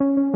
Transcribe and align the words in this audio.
Hello, 0.00 0.27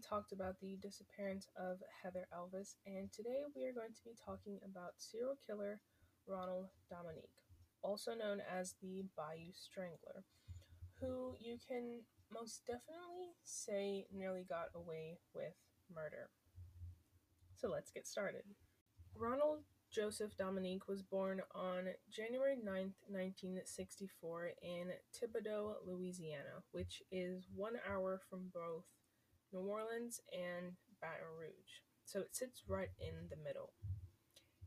talked 0.00 0.32
about 0.32 0.60
the 0.60 0.76
disappearance 0.80 1.48
of 1.56 1.78
Heather 2.02 2.26
Elvis, 2.34 2.74
and 2.86 3.12
today 3.12 3.42
we 3.54 3.64
are 3.64 3.72
going 3.72 3.92
to 3.92 4.04
be 4.04 4.16
talking 4.24 4.58
about 4.64 4.94
serial 4.96 5.36
killer 5.46 5.80
Ronald 6.26 6.66
Dominique, 6.88 7.36
also 7.82 8.14
known 8.14 8.40
as 8.40 8.74
the 8.80 9.04
Bayou 9.16 9.52
Strangler, 9.52 10.24
who 11.00 11.34
you 11.38 11.58
can 11.66 12.00
most 12.32 12.62
definitely 12.66 13.34
say 13.44 14.06
nearly 14.14 14.44
got 14.48 14.68
away 14.74 15.18
with 15.34 15.54
murder. 15.94 16.30
So 17.56 17.68
let's 17.68 17.90
get 17.90 18.06
started. 18.06 18.44
Ronald 19.14 19.60
Joseph 19.90 20.36
Dominique 20.36 20.88
was 20.88 21.02
born 21.02 21.42
on 21.52 21.88
January 22.10 22.56
9th, 22.56 22.94
1964, 23.08 24.52
in 24.62 24.92
Thibodaux, 25.12 25.74
Louisiana, 25.84 26.62
which 26.70 27.02
is 27.10 27.48
one 27.54 27.74
hour 27.90 28.20
from 28.30 28.50
both 28.54 28.84
New 29.52 29.60
Orleans 29.60 30.20
and 30.32 30.72
Baton 31.00 31.36
Rouge. 31.38 31.82
So 32.04 32.20
it 32.20 32.34
sits 32.34 32.62
right 32.68 32.90
in 32.98 33.28
the 33.30 33.42
middle. 33.42 33.72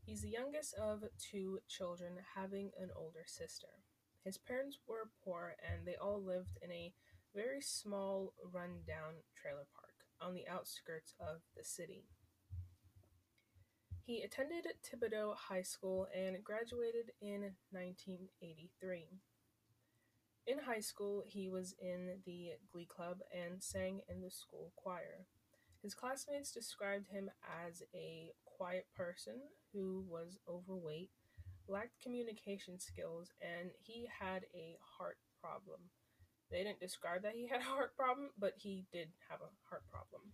He's 0.04 0.22
the 0.22 0.30
youngest 0.30 0.74
of 0.74 1.04
two 1.18 1.60
children, 1.68 2.18
having 2.36 2.70
an 2.78 2.90
older 2.94 3.24
sister. 3.26 3.80
His 4.24 4.38
parents 4.38 4.78
were 4.86 5.10
poor 5.24 5.56
and 5.62 5.86
they 5.86 5.96
all 5.96 6.22
lived 6.22 6.58
in 6.62 6.70
a 6.70 6.92
very 7.34 7.60
small, 7.60 8.32
run-down 8.52 9.24
trailer 9.34 9.66
park 9.74 9.94
on 10.20 10.34
the 10.34 10.48
outskirts 10.48 11.14
of 11.20 11.42
the 11.56 11.64
city. 11.64 12.04
He 14.06 14.22
attended 14.22 14.66
Thibodaux 14.84 15.34
High 15.34 15.62
School 15.62 16.06
and 16.14 16.44
graduated 16.44 17.12
in 17.22 17.56
1983. 17.70 19.20
In 20.46 20.58
high 20.58 20.80
school, 20.80 21.22
he 21.26 21.48
was 21.48 21.74
in 21.80 22.20
the 22.26 22.52
Glee 22.70 22.84
Club 22.84 23.20
and 23.32 23.62
sang 23.62 24.00
in 24.08 24.20
the 24.20 24.30
school 24.30 24.72
choir. 24.76 25.26
His 25.82 25.94
classmates 25.94 26.52
described 26.52 27.08
him 27.08 27.30
as 27.66 27.82
a 27.94 28.32
quiet 28.44 28.86
person 28.94 29.40
who 29.72 30.04
was 30.08 30.38
overweight, 30.48 31.10
lacked 31.66 32.02
communication 32.02 32.78
skills, 32.78 33.32
and 33.40 33.70
he 33.78 34.06
had 34.20 34.44
a 34.54 34.76
heart 34.98 35.16
problem. 35.40 35.80
They 36.50 36.62
didn't 36.62 36.80
describe 36.80 37.22
that 37.22 37.34
he 37.34 37.48
had 37.48 37.60
a 37.60 37.64
heart 37.64 37.96
problem, 37.96 38.30
but 38.38 38.52
he 38.56 38.84
did 38.92 39.08
have 39.30 39.40
a 39.40 39.52
heart 39.68 39.84
problem. 39.90 40.32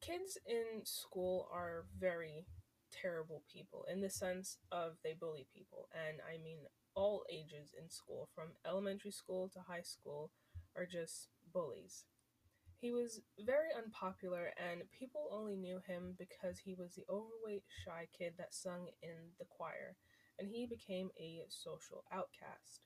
Kids 0.00 0.38
in 0.46 0.84
school 0.84 1.48
are 1.52 1.86
very 1.98 2.46
terrible 2.92 3.42
people 3.50 3.84
in 3.90 4.00
the 4.00 4.10
sense 4.10 4.58
of 4.70 4.96
they 5.02 5.14
bully 5.18 5.46
people, 5.54 5.88
and 5.92 6.18
I 6.22 6.42
mean 6.42 6.60
all 6.98 7.24
ages 7.30 7.74
in 7.80 7.88
school, 7.88 8.28
from 8.34 8.48
elementary 8.66 9.12
school 9.12 9.48
to 9.50 9.60
high 9.60 9.82
school, 9.94 10.32
are 10.76 10.86
just 10.86 11.28
bullies. 11.52 12.04
He 12.80 12.92
was 12.92 13.20
very 13.38 13.70
unpopular, 13.76 14.52
and 14.56 14.90
people 14.90 15.28
only 15.32 15.56
knew 15.56 15.80
him 15.86 16.16
because 16.18 16.58
he 16.58 16.74
was 16.74 16.94
the 16.94 17.06
overweight, 17.10 17.64
shy 17.84 18.08
kid 18.16 18.34
that 18.38 18.54
sung 18.54 18.88
in 19.02 19.32
the 19.38 19.44
choir, 19.46 19.96
and 20.38 20.48
he 20.48 20.66
became 20.66 21.10
a 21.18 21.44
social 21.48 22.04
outcast. 22.12 22.82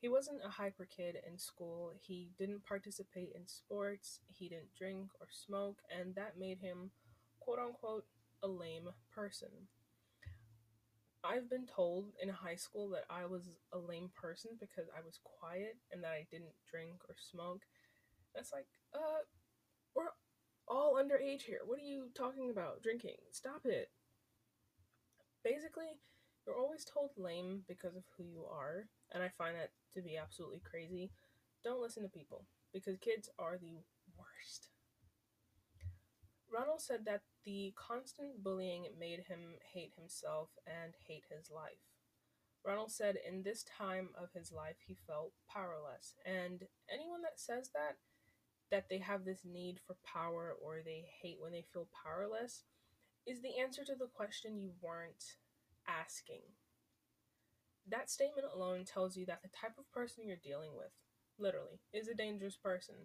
He 0.00 0.08
wasn't 0.08 0.44
a 0.44 0.48
hyper 0.50 0.86
kid 0.86 1.16
in 1.26 1.38
school. 1.38 1.92
He 2.00 2.30
didn't 2.38 2.64
participate 2.64 3.32
in 3.34 3.46
sports, 3.46 4.20
he 4.28 4.48
didn't 4.48 4.74
drink 4.78 5.10
or 5.20 5.28
smoke, 5.30 5.80
and 5.90 6.14
that 6.14 6.38
made 6.38 6.58
him, 6.58 6.90
quote 7.40 7.58
unquote, 7.58 8.06
a 8.42 8.48
lame 8.48 8.88
person. 9.14 9.68
I've 11.26 11.50
been 11.50 11.66
told 11.66 12.06
in 12.22 12.28
high 12.28 12.54
school 12.56 12.88
that 12.90 13.04
I 13.10 13.26
was 13.26 13.50
a 13.72 13.78
lame 13.78 14.10
person 14.14 14.52
because 14.60 14.86
I 14.96 15.00
was 15.04 15.18
quiet 15.24 15.76
and 15.90 16.02
that 16.04 16.12
I 16.12 16.26
didn't 16.30 16.54
drink 16.70 17.02
or 17.08 17.16
smoke. 17.18 17.62
That's 18.34 18.52
like, 18.52 18.66
uh, 18.94 19.24
we're 19.94 20.14
all 20.68 20.94
underage 20.94 21.42
here. 21.42 21.60
What 21.66 21.78
are 21.78 21.82
you 21.82 22.08
talking 22.14 22.50
about? 22.50 22.82
Drinking. 22.82 23.16
Stop 23.32 23.66
it. 23.66 23.88
Basically, 25.42 25.98
you're 26.46 26.58
always 26.58 26.84
told 26.84 27.10
lame 27.16 27.62
because 27.66 27.96
of 27.96 28.04
who 28.16 28.24
you 28.24 28.44
are, 28.50 28.86
and 29.12 29.22
I 29.22 29.28
find 29.28 29.56
that 29.56 29.70
to 29.94 30.02
be 30.02 30.16
absolutely 30.16 30.60
crazy. 30.68 31.10
Don't 31.64 31.82
listen 31.82 32.02
to 32.02 32.08
people 32.08 32.46
because 32.72 32.98
kids 32.98 33.28
are 33.38 33.58
the 33.58 33.78
worst. 34.16 34.68
Ronald 36.52 36.80
said 36.80 37.04
that 37.06 37.22
the 37.46 37.72
constant 37.76 38.42
bullying 38.42 38.86
made 38.98 39.20
him 39.28 39.54
hate 39.72 39.92
himself 39.96 40.50
and 40.66 40.92
hate 41.06 41.24
his 41.30 41.48
life. 41.48 41.86
Ronald 42.66 42.90
said 42.90 43.16
in 43.26 43.44
this 43.44 43.64
time 43.78 44.08
of 44.20 44.32
his 44.34 44.50
life 44.50 44.76
he 44.84 44.96
felt 45.06 45.32
powerless, 45.48 46.16
and 46.26 46.64
anyone 46.92 47.22
that 47.22 47.38
says 47.38 47.70
that, 47.72 47.96
that 48.72 48.88
they 48.90 48.98
have 48.98 49.24
this 49.24 49.42
need 49.44 49.78
for 49.86 49.96
power 50.04 50.54
or 50.60 50.80
they 50.84 51.06
hate 51.22 51.38
when 51.40 51.52
they 51.52 51.64
feel 51.72 51.86
powerless, 52.04 52.64
is 53.24 53.40
the 53.40 53.58
answer 53.60 53.84
to 53.84 53.94
the 53.94 54.08
question 54.12 54.58
you 54.58 54.72
weren't 54.82 55.36
asking. 55.86 56.42
That 57.88 58.10
statement 58.10 58.48
alone 58.52 58.84
tells 58.84 59.16
you 59.16 59.24
that 59.26 59.42
the 59.42 59.48
type 59.48 59.78
of 59.78 59.90
person 59.92 60.24
you're 60.26 60.36
dealing 60.36 60.70
with, 60.76 60.90
literally, 61.38 61.78
is 61.92 62.08
a 62.08 62.14
dangerous 62.14 62.56
person. 62.56 62.96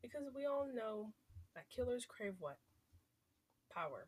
Because 0.00 0.30
we 0.34 0.46
all 0.46 0.68
know 0.72 1.12
that 1.56 1.70
killers 1.74 2.06
crave 2.06 2.34
what? 2.38 2.58
Power. 3.74 4.06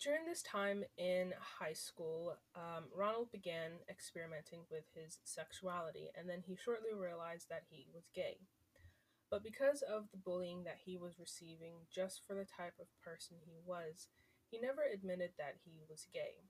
During 0.00 0.26
this 0.26 0.42
time 0.42 0.84
in 0.96 1.34
high 1.58 1.72
school, 1.72 2.36
um, 2.54 2.84
Ronald 2.94 3.32
began 3.32 3.82
experimenting 3.90 4.60
with 4.70 4.84
his 4.94 5.18
sexuality, 5.24 6.10
and 6.16 6.28
then 6.30 6.42
he 6.46 6.54
shortly 6.54 6.94
realized 6.94 7.48
that 7.50 7.64
he 7.68 7.86
was 7.92 8.04
gay. 8.14 8.38
But 9.28 9.42
because 9.42 9.82
of 9.82 10.04
the 10.12 10.16
bullying 10.16 10.62
that 10.64 10.78
he 10.84 10.96
was 10.96 11.18
receiving 11.18 11.74
just 11.92 12.22
for 12.26 12.34
the 12.34 12.46
type 12.46 12.74
of 12.80 12.86
person 13.02 13.38
he 13.44 13.58
was, 13.66 14.06
he 14.50 14.58
never 14.58 14.82
admitted 14.82 15.32
that 15.36 15.56
he 15.64 15.82
was 15.90 16.06
gay. 16.14 16.46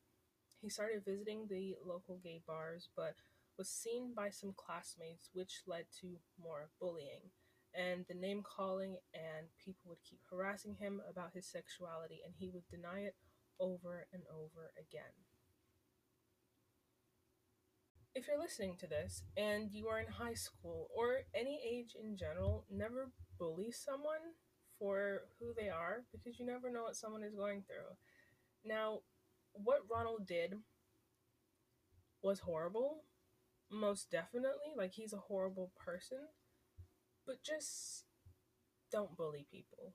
He 0.61 0.69
started 0.69 1.05
visiting 1.05 1.47
the 1.49 1.77
local 1.85 2.19
gay 2.23 2.43
bars, 2.47 2.91
but 2.95 3.15
was 3.57 3.69
seen 3.69 4.13
by 4.15 4.29
some 4.29 4.53
classmates, 4.57 5.31
which 5.33 5.63
led 5.67 5.87
to 6.01 6.19
more 6.41 6.69
bullying 6.79 7.33
and 7.79 8.05
the 8.09 8.15
name 8.15 8.43
calling, 8.45 8.99
and 9.15 9.49
people 9.65 9.89
would 9.91 10.05
keep 10.05 10.21
harassing 10.31 10.77
him 10.77 11.03
about 11.11 11.33
his 11.35 11.47
sexuality, 11.47 12.21
and 12.27 12.35
he 12.39 12.51
would 12.51 12.69
deny 12.69 13.01
it 13.03 13.17
over 13.61 14.09
and 14.13 14.25
over 14.35 14.73
again. 14.79 15.15
If 18.15 18.27
you're 18.27 18.39
listening 18.41 18.77
to 18.79 18.87
this 18.87 19.23
and 19.37 19.71
you 19.73 19.89
are 19.89 20.01
in 20.01 20.09
high 20.09 20.35
school 20.35 20.89
or 20.95 21.21
any 21.35 21.61
age 21.65 21.95
in 22.01 22.17
general, 22.17 22.65
never 22.71 23.13
bully 23.39 23.71
someone 23.71 24.35
for 24.79 25.23
who 25.39 25.55
they 25.55 25.69
are 25.69 26.05
because 26.13 26.39
you 26.39 26.47
never 26.47 26.71
know 26.71 26.85
what 26.85 26.97
someone 26.97 27.23
is 27.23 27.35
going 27.35 27.63
through. 27.63 27.97
Now, 28.65 29.01
what 29.55 29.83
Ronald 29.91 30.27
did 30.27 30.55
was 32.23 32.41
horrible, 32.41 33.05
most 33.71 34.11
definitely. 34.11 34.75
Like, 34.77 34.93
he's 34.93 35.13
a 35.13 35.19
horrible 35.19 35.73
person, 35.77 36.19
but 37.29 37.45
just 37.45 38.05
don't 38.91 39.15
bully 39.17 39.47
people. 39.53 39.93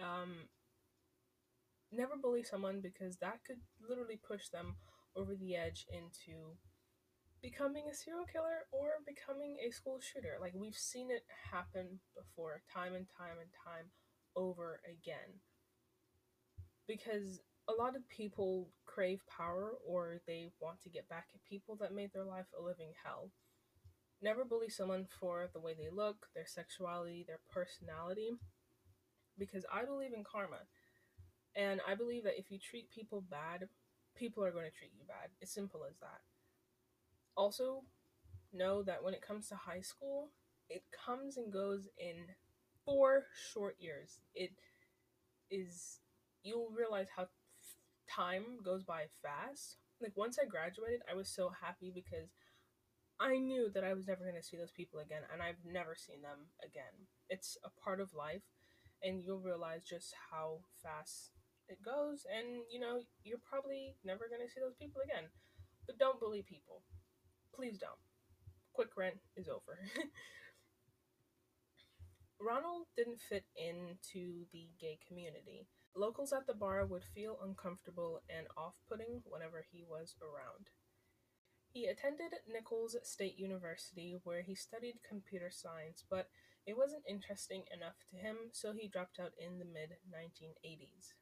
Um, 0.00 0.48
never 1.92 2.16
bully 2.16 2.42
someone 2.42 2.80
because 2.80 3.18
that 3.18 3.40
could 3.46 3.60
literally 3.86 4.18
push 4.26 4.48
them 4.48 4.76
over 5.14 5.36
the 5.36 5.54
edge 5.54 5.86
into 5.92 6.56
becoming 7.42 7.84
a 7.90 7.94
serial 7.94 8.24
killer 8.24 8.64
or 8.72 9.04
becoming 9.06 9.58
a 9.60 9.70
school 9.70 10.00
shooter. 10.00 10.38
Like 10.40 10.54
we've 10.54 10.74
seen 10.74 11.10
it 11.10 11.24
happen 11.52 12.00
before, 12.16 12.62
time 12.72 12.94
and 12.94 13.06
time 13.16 13.36
and 13.40 13.50
time 13.52 13.92
over 14.34 14.80
again. 14.86 15.40
Because 16.88 17.40
a 17.68 17.72
lot 17.72 17.94
of 17.94 18.08
people 18.08 18.70
crave 18.86 19.20
power 19.28 19.74
or 19.86 20.20
they 20.26 20.50
want 20.60 20.80
to 20.82 20.90
get 20.90 21.08
back 21.08 21.28
at 21.34 21.44
people 21.44 21.76
that 21.80 21.94
made 21.94 22.12
their 22.14 22.24
life 22.24 22.46
a 22.58 22.62
living 22.62 22.92
hell. 23.04 23.30
Never 24.22 24.44
bully 24.44 24.68
someone 24.68 25.06
for 25.18 25.48
the 25.52 25.60
way 25.60 25.74
they 25.74 25.90
look, 25.90 26.28
their 26.34 26.46
sexuality, 26.46 27.24
their 27.26 27.40
personality, 27.50 28.30
because 29.38 29.64
I 29.72 29.84
believe 29.84 30.12
in 30.12 30.24
karma. 30.24 30.60
And 31.56 31.80
I 31.88 31.94
believe 31.94 32.24
that 32.24 32.38
if 32.38 32.50
you 32.50 32.58
treat 32.58 32.90
people 32.90 33.22
bad, 33.30 33.68
people 34.16 34.44
are 34.44 34.52
going 34.52 34.66
to 34.70 34.76
treat 34.78 34.92
you 34.96 35.04
bad. 35.06 35.30
It's 35.40 35.52
simple 35.54 35.82
as 35.88 35.98
that. 36.00 36.20
Also, 37.36 37.82
know 38.52 38.82
that 38.82 39.02
when 39.04 39.14
it 39.14 39.22
comes 39.22 39.48
to 39.48 39.56
high 39.56 39.80
school, 39.80 40.30
it 40.70 40.84
comes 40.92 41.36
and 41.36 41.52
goes 41.52 41.88
in 41.98 42.16
four 42.84 43.26
short 43.52 43.76
years. 43.80 44.20
It 44.34 44.52
is, 45.50 46.00
you'll 46.42 46.70
realize 46.70 47.08
how 47.16 47.28
time 48.08 48.44
goes 48.64 48.84
by 48.84 49.06
fast. 49.22 49.78
Like, 50.00 50.16
once 50.16 50.38
I 50.42 50.46
graduated, 50.46 51.02
I 51.10 51.14
was 51.14 51.28
so 51.28 51.50
happy 51.62 51.92
because 51.94 52.30
I 53.20 53.36
knew 53.36 53.68
that 53.74 53.84
I 53.84 53.92
was 53.92 54.08
never 54.08 54.24
going 54.24 54.40
to 54.40 54.42
see 54.42 54.56
those 54.56 54.72
people 54.72 54.98
again, 55.00 55.22
and 55.30 55.42
I've 55.42 55.60
never 55.62 55.94
seen 55.94 56.22
them 56.22 56.48
again. 56.64 57.04
It's 57.28 57.58
a 57.62 57.68
part 57.68 58.00
of 58.00 58.14
life, 58.14 58.48
and 59.02 59.22
you'll 59.22 59.44
realize 59.44 59.82
just 59.84 60.14
how 60.32 60.60
fast 60.82 61.30
it 61.68 61.84
goes, 61.84 62.24
and 62.24 62.64
you 62.72 62.80
know, 62.80 63.04
you're 63.22 63.44
probably 63.44 63.94
never 64.02 64.24
going 64.26 64.40
to 64.40 64.48
see 64.50 64.60
those 64.60 64.80
people 64.80 65.02
again. 65.04 65.28
But 65.86 65.98
don't 65.98 66.18
bully 66.18 66.42
people. 66.42 66.82
Please 67.54 67.76
don't. 67.76 68.00
Quick 68.72 68.96
rent 68.96 69.20
is 69.36 69.48
over. 69.48 69.78
Ronald 72.40 72.86
didn't 72.96 73.20
fit 73.20 73.44
into 73.54 74.46
the 74.50 74.70
gay 74.80 74.98
community. 75.06 75.68
Locals 75.94 76.32
at 76.32 76.46
the 76.46 76.54
bar 76.54 76.86
would 76.86 77.04
feel 77.04 77.36
uncomfortable 77.44 78.22
and 78.30 78.46
off 78.56 78.76
putting 78.88 79.20
whenever 79.26 79.66
he 79.70 79.84
was 79.84 80.14
around. 80.22 80.70
He 81.72 81.86
attended 81.86 82.32
Nicholls 82.48 82.96
State 83.04 83.38
University 83.38 84.16
where 84.24 84.42
he 84.42 84.56
studied 84.56 85.06
computer 85.08 85.50
science, 85.52 86.04
but 86.08 86.28
it 86.66 86.76
wasn't 86.76 87.04
interesting 87.08 87.62
enough 87.72 87.94
to 88.10 88.16
him, 88.16 88.50
so 88.52 88.72
he 88.72 88.88
dropped 88.88 89.20
out 89.20 89.32
in 89.38 89.58
the 89.58 89.64
mid 89.64 89.96
1980s. 90.10 91.14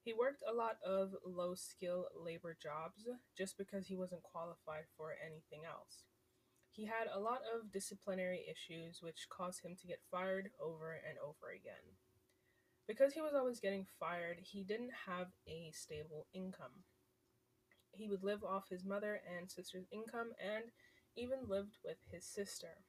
He 0.00 0.12
worked 0.12 0.44
a 0.46 0.54
lot 0.54 0.76
of 0.86 1.16
low 1.24 1.54
skill 1.54 2.06
labor 2.14 2.56
jobs 2.60 3.08
just 3.36 3.58
because 3.58 3.86
he 3.86 3.96
wasn't 3.96 4.22
qualified 4.22 4.84
for 4.96 5.16
anything 5.24 5.62
else. 5.66 6.04
He 6.70 6.86
had 6.86 7.08
a 7.12 7.20
lot 7.20 7.40
of 7.42 7.72
disciplinary 7.72 8.44
issues, 8.46 9.02
which 9.02 9.28
caused 9.28 9.64
him 9.64 9.74
to 9.80 9.86
get 9.86 10.02
fired 10.10 10.50
over 10.60 10.92
and 10.92 11.18
over 11.18 11.50
again. 11.50 11.98
Because 12.86 13.14
he 13.14 13.20
was 13.20 13.34
always 13.34 13.60
getting 13.60 13.86
fired, 13.98 14.38
he 14.40 14.62
didn't 14.62 14.92
have 15.06 15.28
a 15.48 15.72
stable 15.72 16.26
income. 16.32 16.84
He 17.96 18.08
would 18.08 18.22
live 18.22 18.44
off 18.44 18.68
his 18.68 18.84
mother 18.84 19.20
and 19.26 19.50
sister's 19.50 19.86
income 19.92 20.32
and 20.38 20.64
even 21.16 21.48
lived 21.48 21.78
with 21.84 21.98
his 22.10 22.24
sister. 22.24 22.84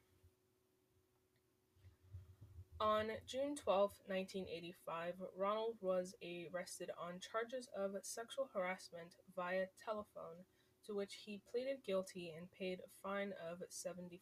On 2.79 3.07
June 3.25 3.55
12, 3.55 3.91
1985, 4.07 5.13
Ronald 5.37 5.77
was 5.79 6.13
arrested 6.21 6.91
on 6.99 7.21
charges 7.21 7.69
of 7.77 7.95
sexual 8.03 8.49
harassment 8.53 9.15
via 9.33 9.67
telephone, 9.83 10.43
to 10.85 10.93
which 10.93 11.23
he 11.25 11.41
pleaded 11.49 11.85
guilty 11.85 12.33
and 12.35 12.51
paid 12.51 12.79
a 12.79 12.89
fine 13.01 13.31
of 13.49 13.59
$75. 13.69 14.19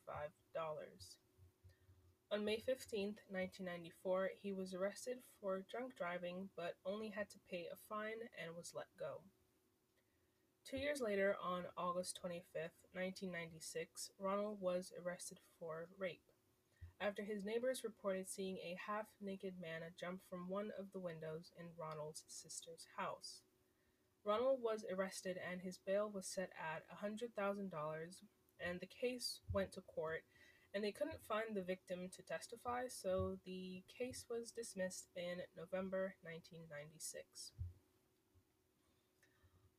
On 2.32 2.46
May 2.46 2.58
15, 2.58 3.16
1994, 3.30 4.30
he 4.42 4.54
was 4.54 4.74
arrested 4.74 5.18
for 5.40 5.66
drunk 5.70 5.96
driving 5.96 6.50
but 6.56 6.76
only 6.86 7.10
had 7.10 7.30
to 7.32 7.40
pay 7.50 7.68
a 7.72 7.76
fine 7.90 8.22
and 8.42 8.56
was 8.56 8.74
let 8.76 8.88
go. 9.00 9.22
Two 10.66 10.78
years 10.78 11.02
later, 11.02 11.36
on 11.44 11.66
August 11.78 12.18
25, 12.22 12.72
1996, 12.94 14.12
Ronald 14.18 14.58
was 14.62 14.92
arrested 14.98 15.40
for 15.60 15.88
rape 16.00 16.32
after 17.04 17.24
his 17.24 17.44
neighbors 17.44 17.84
reported 17.84 18.30
seeing 18.30 18.58
a 18.58 18.78
half 18.88 19.08
naked 19.22 19.56
man 19.60 19.82
jump 20.00 20.22
from 20.30 20.50
one 20.50 20.72
of 20.80 20.92
the 20.94 21.00
windows 21.00 21.52
in 21.60 21.66
Ronald's 21.78 22.24
sister's 22.28 22.88
house. 22.98 23.42
Ronald 24.26 24.60
was 24.62 24.86
arrested 24.90 25.38
and 25.38 25.62
his 25.62 25.78
bail 25.78 26.10
was 26.10 26.28
set 26.28 26.52
at 26.58 26.84
$100,000, 27.04 27.30
and 28.60 28.80
the 28.80 28.88
case 28.88 29.42
went 29.52 29.74
to 29.74 29.82
court, 29.82 30.24
and 30.74 30.82
they 30.82 30.94
couldn't 30.94 31.26
find 31.28 31.54
the 31.54 31.62
victim 31.62 32.08
to 32.16 32.24
testify, 32.24 32.84
so 32.88 33.36
the 33.46 33.84
case 34.00 34.26
was 34.30 34.52
dismissed 34.52 35.10
in 35.18 35.42
November 35.58 36.16
1996. 36.22 37.52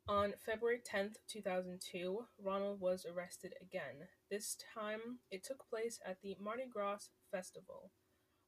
On 0.06 0.34
February 0.44 0.80
10, 0.84 1.14
2002, 1.28 2.26
Ronald 2.38 2.78
was 2.78 3.06
arrested 3.06 3.54
again. 3.62 4.06
This 4.30 4.54
time, 4.74 5.20
it 5.30 5.42
took 5.42 5.66
place 5.66 5.98
at 6.04 6.18
the 6.20 6.36
Mardi 6.38 6.64
Gras 6.70 7.08
Festival. 7.30 7.90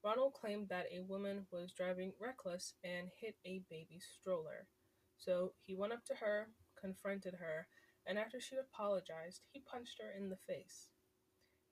Ronald 0.05 0.35
claimed 0.35 0.69
that 0.69 0.93
a 0.93 1.01
woman 1.01 1.47
was 1.51 1.73
driving 1.73 2.13
reckless 2.21 2.75
and 2.85 3.09
hit 3.19 3.37
a 3.47 3.63
baby 3.71 3.99
stroller. 3.99 4.69
So 5.17 5.55
he 5.65 5.75
went 5.75 5.95
up 5.95 6.05
to 6.07 6.17
her, 6.17 6.49
confronted 6.79 7.37
her, 7.41 7.69
and 8.07 8.19
after 8.19 8.39
she 8.39 8.57
apologized, 8.57 9.41
he 9.51 9.61
punched 9.61 9.99
her 10.03 10.13
in 10.15 10.29
the 10.29 10.37
face. 10.47 10.89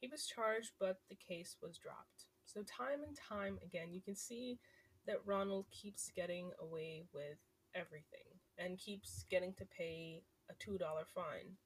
He 0.00 0.08
was 0.08 0.26
charged, 0.26 0.72
but 0.80 1.00
the 1.10 1.16
case 1.16 1.56
was 1.60 1.76
dropped. 1.76 2.24
So, 2.46 2.62
time 2.62 3.02
and 3.06 3.14
time 3.16 3.58
again, 3.62 3.92
you 3.92 4.00
can 4.00 4.16
see 4.16 4.60
that 5.06 5.26
Ronald 5.26 5.66
keeps 5.70 6.10
getting 6.16 6.52
away 6.58 7.04
with 7.12 7.36
everything 7.74 8.40
and 8.58 8.78
keeps 8.78 9.24
getting 9.30 9.54
to 9.54 9.64
pay 9.64 10.22
a 10.50 10.54
$2 10.54 10.78
fine. 11.14 11.56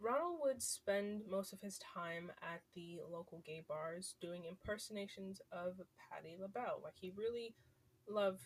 Ronald 0.00 0.40
would 0.42 0.62
spend 0.62 1.22
most 1.28 1.52
of 1.52 1.60
his 1.60 1.78
time 1.78 2.32
at 2.40 2.62
the 2.74 3.00
local 3.12 3.42
gay 3.44 3.62
bars 3.68 4.14
doing 4.20 4.44
impersonations 4.48 5.42
of 5.52 5.76
Patti 6.08 6.36
LaBelle. 6.40 6.80
Like, 6.82 6.94
he 6.96 7.12
really 7.14 7.54
loved 8.08 8.40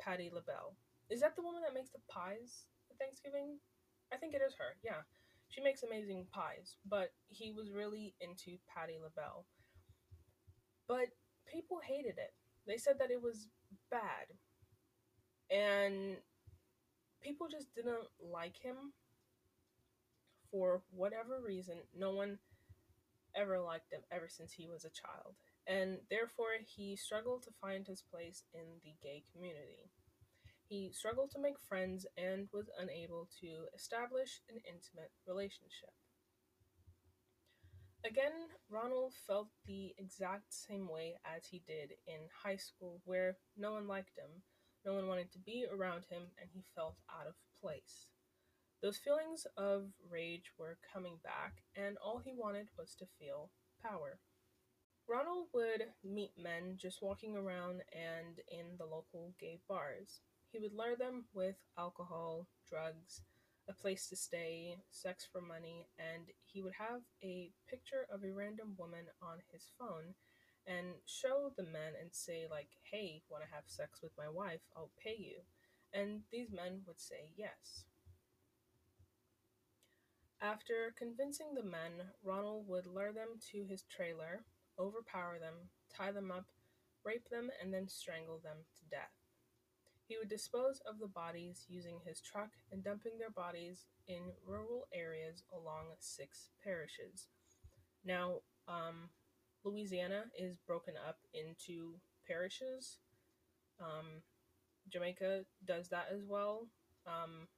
Patti 0.00 0.30
LaBelle. 0.32 0.76
Is 1.10 1.20
that 1.20 1.36
the 1.36 1.42
woman 1.42 1.60
that 1.62 1.74
makes 1.74 1.90
the 1.90 2.00
pies 2.08 2.64
at 2.90 2.98
Thanksgiving? 2.98 3.58
I 4.12 4.16
think 4.16 4.34
it 4.34 4.40
is 4.46 4.54
her, 4.58 4.76
yeah. 4.82 5.04
She 5.50 5.60
makes 5.60 5.82
amazing 5.82 6.26
pies, 6.32 6.76
but 6.88 7.12
he 7.28 7.52
was 7.52 7.70
really 7.70 8.14
into 8.20 8.56
Patti 8.66 8.96
LaBelle. 9.00 9.44
But 10.88 11.12
people 11.50 11.80
hated 11.86 12.18
it. 12.18 12.34
They 12.66 12.76
said 12.76 12.98
that 12.98 13.10
it 13.10 13.22
was 13.22 13.48
bad. 13.90 14.32
And 15.50 16.16
people 17.22 17.46
just 17.50 17.74
didn't 17.74 18.08
like 18.20 18.56
him 18.56 18.92
for 20.50 20.82
whatever 20.90 21.40
reason. 21.44 21.76
No 21.96 22.12
one 22.12 22.38
ever 23.36 23.58
liked 23.58 23.92
him 23.92 24.00
ever 24.12 24.28
since 24.28 24.52
he 24.52 24.66
was 24.66 24.84
a 24.84 24.90
child. 24.90 25.34
And 25.66 25.98
therefore, 26.10 26.60
he 26.64 26.96
struggled 26.96 27.42
to 27.44 27.50
find 27.60 27.86
his 27.86 28.02
place 28.02 28.44
in 28.52 28.80
the 28.84 28.94
gay 29.02 29.24
community. 29.32 29.90
He 30.66 30.92
struggled 30.92 31.30
to 31.32 31.40
make 31.40 31.58
friends 31.58 32.06
and 32.16 32.48
was 32.52 32.68
unable 32.78 33.28
to 33.40 33.66
establish 33.74 34.40
an 34.48 34.56
intimate 34.66 35.12
relationship. 35.26 35.92
Again, 38.04 38.32
Ronald 38.68 39.14
felt 39.26 39.48
the 39.66 39.94
exact 39.96 40.52
same 40.52 40.88
way 40.88 41.16
as 41.24 41.46
he 41.46 41.62
did 41.66 41.92
in 42.06 42.20
high 42.44 42.56
school, 42.56 43.00
where 43.06 43.38
no 43.56 43.72
one 43.72 43.88
liked 43.88 44.18
him, 44.18 44.42
no 44.84 44.92
one 44.92 45.08
wanted 45.08 45.32
to 45.32 45.38
be 45.38 45.66
around 45.72 46.04
him, 46.10 46.24
and 46.38 46.50
he 46.52 46.62
felt 46.74 46.96
out 47.08 47.26
of 47.26 47.34
place. 47.62 48.08
Those 48.82 48.98
feelings 48.98 49.46
of 49.56 49.84
rage 50.10 50.52
were 50.58 50.76
coming 50.92 51.16
back, 51.24 51.62
and 51.74 51.96
all 51.96 52.20
he 52.22 52.34
wanted 52.36 52.68
was 52.76 52.94
to 52.96 53.06
feel 53.18 53.50
power. 53.82 54.18
Ronald 55.08 55.46
would 55.54 55.84
meet 56.02 56.32
men 56.36 56.76
just 56.76 57.00
walking 57.00 57.36
around 57.36 57.80
and 57.92 58.38
in 58.48 58.76
the 58.78 58.84
local 58.84 59.32
gay 59.40 59.60
bars. 59.66 60.20
He 60.52 60.58
would 60.58 60.74
lure 60.74 60.96
them 60.96 61.24
with 61.32 61.56
alcohol, 61.78 62.48
drugs, 62.68 63.22
a 63.68 63.72
place 63.72 64.08
to 64.08 64.16
stay, 64.16 64.76
sex 64.90 65.26
for 65.30 65.40
money, 65.40 65.88
and 65.98 66.28
he 66.44 66.62
would 66.62 66.74
have 66.74 67.02
a 67.22 67.52
picture 67.68 68.06
of 68.10 68.22
a 68.22 68.32
random 68.32 68.74
woman 68.78 69.06
on 69.22 69.38
his 69.52 69.70
phone 69.78 70.14
and 70.66 70.94
show 71.06 71.52
the 71.56 71.62
men 71.62 71.94
and 72.00 72.14
say 72.14 72.46
like, 72.50 72.70
"Hey, 72.90 73.22
want 73.28 73.44
to 73.44 73.50
have 73.50 73.64
sex 73.66 74.02
with 74.02 74.16
my 74.16 74.28
wife? 74.28 74.62
I'll 74.76 74.92
pay 74.96 75.16
you." 75.16 75.44
And 75.92 76.24
these 76.30 76.50
men 76.50 76.84
would 76.86 77.00
say 77.00 77.32
yes. 77.36 77.84
After 80.40 80.92
convincing 80.98 81.54
the 81.54 81.62
men, 81.62 82.12
Ronald 82.22 82.68
would 82.68 82.86
lure 82.86 83.12
them 83.12 83.38
to 83.50 83.64
his 83.64 83.84
trailer, 83.84 84.44
overpower 84.78 85.38
them, 85.38 85.70
tie 85.88 86.12
them 86.12 86.30
up, 86.30 86.46
rape 87.02 87.28
them, 87.30 87.50
and 87.60 87.72
then 87.72 87.88
strangle 87.88 88.38
them 88.40 88.66
to 88.76 88.84
death. 88.90 89.23
He 90.06 90.18
would 90.18 90.28
dispose 90.28 90.80
of 90.88 90.98
the 90.98 91.06
bodies 91.06 91.64
using 91.68 91.98
his 92.04 92.20
truck 92.20 92.50
and 92.70 92.84
dumping 92.84 93.18
their 93.18 93.30
bodies 93.30 93.86
in 94.06 94.20
rural 94.46 94.86
areas 94.92 95.44
along 95.52 95.86
six 95.98 96.50
parishes. 96.62 97.28
Now, 98.04 98.40
um, 98.68 99.08
Louisiana 99.64 100.24
is 100.38 100.58
broken 100.58 100.94
up 101.08 101.18
into 101.32 101.94
parishes. 102.26 102.98
Um, 103.80 104.22
Jamaica 104.90 105.44
does 105.64 105.88
that 105.88 106.08
as 106.12 106.22
well. 106.22 106.68
Um, 107.06 107.48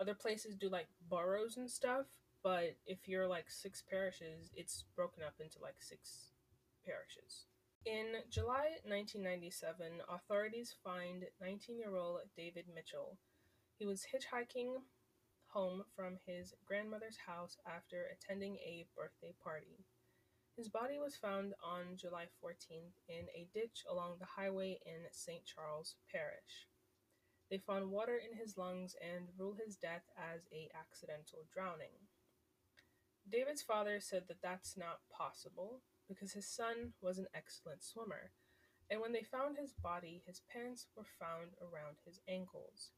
other 0.00 0.14
places 0.14 0.56
do 0.56 0.68
like 0.68 0.88
boroughs 1.08 1.56
and 1.56 1.70
stuff, 1.70 2.06
but 2.42 2.76
if 2.86 3.06
you're 3.06 3.26
like 3.28 3.50
six 3.50 3.82
parishes, 3.88 4.50
it's 4.54 4.84
broken 4.96 5.22
up 5.24 5.34
into 5.40 5.60
like 5.60 5.76
six 5.80 6.32
parishes. 6.84 7.46
In 7.88 8.20
July 8.28 8.76
1997, 8.84 10.02
authorities 10.12 10.74
find 10.84 11.24
19 11.40 11.78
year 11.78 11.96
old 11.96 12.20
David 12.36 12.66
Mitchell. 12.74 13.16
He 13.78 13.86
was 13.86 14.04
hitchhiking 14.12 14.82
home 15.46 15.84
from 15.96 16.18
his 16.26 16.52
grandmother's 16.66 17.16
house 17.26 17.56
after 17.66 18.04
attending 18.12 18.56
a 18.56 18.84
birthday 18.94 19.32
party. 19.42 19.86
His 20.54 20.68
body 20.68 20.98
was 20.98 21.16
found 21.16 21.54
on 21.64 21.96
July 21.96 22.26
14th 22.44 22.92
in 23.08 23.24
a 23.34 23.48
ditch 23.54 23.84
along 23.90 24.16
the 24.18 24.36
highway 24.36 24.80
in 24.84 25.08
St. 25.10 25.46
Charles 25.46 25.94
Parish. 26.12 26.68
They 27.50 27.56
found 27.56 27.90
water 27.90 28.20
in 28.20 28.36
his 28.36 28.58
lungs 28.58 28.96
and 29.00 29.28
ruled 29.38 29.60
his 29.64 29.76
death 29.76 30.04
as 30.14 30.42
a 30.52 30.68
accidental 30.78 31.46
drowning. 31.54 32.04
David's 33.26 33.62
father 33.62 33.98
said 33.98 34.24
that 34.28 34.42
that's 34.42 34.76
not 34.76 35.08
possible 35.10 35.80
because 36.08 36.32
his 36.32 36.46
son 36.46 36.92
was 37.00 37.18
an 37.18 37.26
excellent 37.34 37.82
swimmer, 37.82 38.30
and 38.90 39.00
when 39.00 39.12
they 39.12 39.22
found 39.22 39.56
his 39.56 39.72
body, 39.72 40.22
his 40.26 40.40
pants 40.52 40.86
were 40.96 41.06
found 41.18 41.50
around 41.60 41.96
his 42.04 42.20
ankles. 42.26 42.90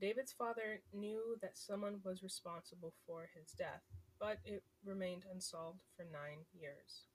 David's 0.00 0.32
father 0.32 0.82
knew 0.92 1.36
that 1.40 1.56
someone 1.56 2.00
was 2.04 2.22
responsible 2.22 2.92
for 3.06 3.30
his 3.34 3.52
death, 3.52 3.82
but 4.18 4.38
it 4.44 4.62
remained 4.84 5.24
unsolved 5.32 5.80
for 5.96 6.04
nine 6.04 6.44
years. 6.52 7.06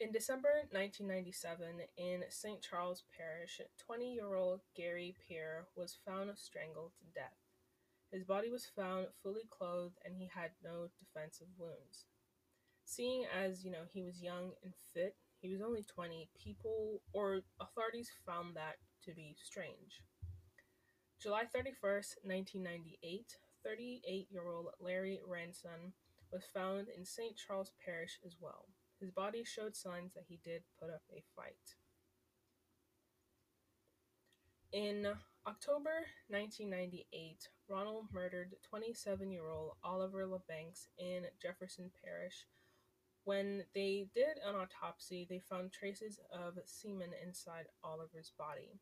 In 0.00 0.12
December 0.12 0.64
1997, 0.72 1.82
in 1.98 2.24
St. 2.30 2.62
Charles 2.62 3.04
Parish, 3.16 3.60
20 3.86 4.14
year 4.14 4.34
old 4.34 4.60
Gary 4.74 5.14
Peer 5.28 5.66
was 5.76 5.98
found 6.06 6.30
strangled 6.36 6.92
to 6.98 7.04
death. 7.14 7.36
His 8.10 8.24
body 8.24 8.50
was 8.50 8.64
found 8.64 9.08
fully 9.22 9.46
clothed 9.50 9.98
and 10.04 10.16
he 10.16 10.30
had 10.34 10.52
no 10.64 10.88
defensive 10.98 11.48
wounds. 11.58 12.06
Seeing 12.90 13.24
as, 13.32 13.64
you 13.64 13.70
know, 13.70 13.86
he 13.92 14.02
was 14.02 14.20
young 14.20 14.50
and 14.64 14.72
fit, 14.92 15.14
he 15.40 15.52
was 15.52 15.62
only 15.62 15.84
20, 15.84 16.28
people 16.36 17.00
or 17.12 17.42
authorities 17.60 18.10
found 18.26 18.56
that 18.56 18.78
to 19.04 19.14
be 19.14 19.36
strange. 19.40 20.02
July 21.22 21.44
31st, 21.44 22.16
1998, 22.24 23.36
38 23.64 24.26
year 24.32 24.48
old 24.48 24.70
Larry 24.80 25.20
Ranson 25.24 25.92
was 26.32 26.42
found 26.52 26.88
in 26.88 27.04
St. 27.04 27.36
Charles 27.36 27.70
Parish 27.84 28.18
as 28.26 28.34
well. 28.40 28.66
His 28.98 29.12
body 29.12 29.44
showed 29.44 29.76
signs 29.76 30.12
that 30.14 30.24
he 30.26 30.40
did 30.42 30.62
put 30.80 30.90
up 30.90 31.02
a 31.12 31.22
fight. 31.36 31.76
In 34.72 35.06
October 35.46 36.06
1998, 36.26 37.46
Ronald 37.68 38.06
murdered 38.12 38.56
27 38.68 39.30
year 39.30 39.48
old 39.48 39.74
Oliver 39.84 40.26
LeBanks 40.26 40.88
in 40.98 41.26
Jefferson 41.40 41.92
Parish. 42.04 42.46
When 43.24 43.64
they 43.74 44.08
did 44.14 44.38
an 44.46 44.54
autopsy, 44.54 45.26
they 45.28 45.40
found 45.40 45.72
traces 45.72 46.18
of 46.32 46.58
semen 46.64 47.10
inside 47.22 47.66
Oliver's 47.84 48.32
body. 48.38 48.80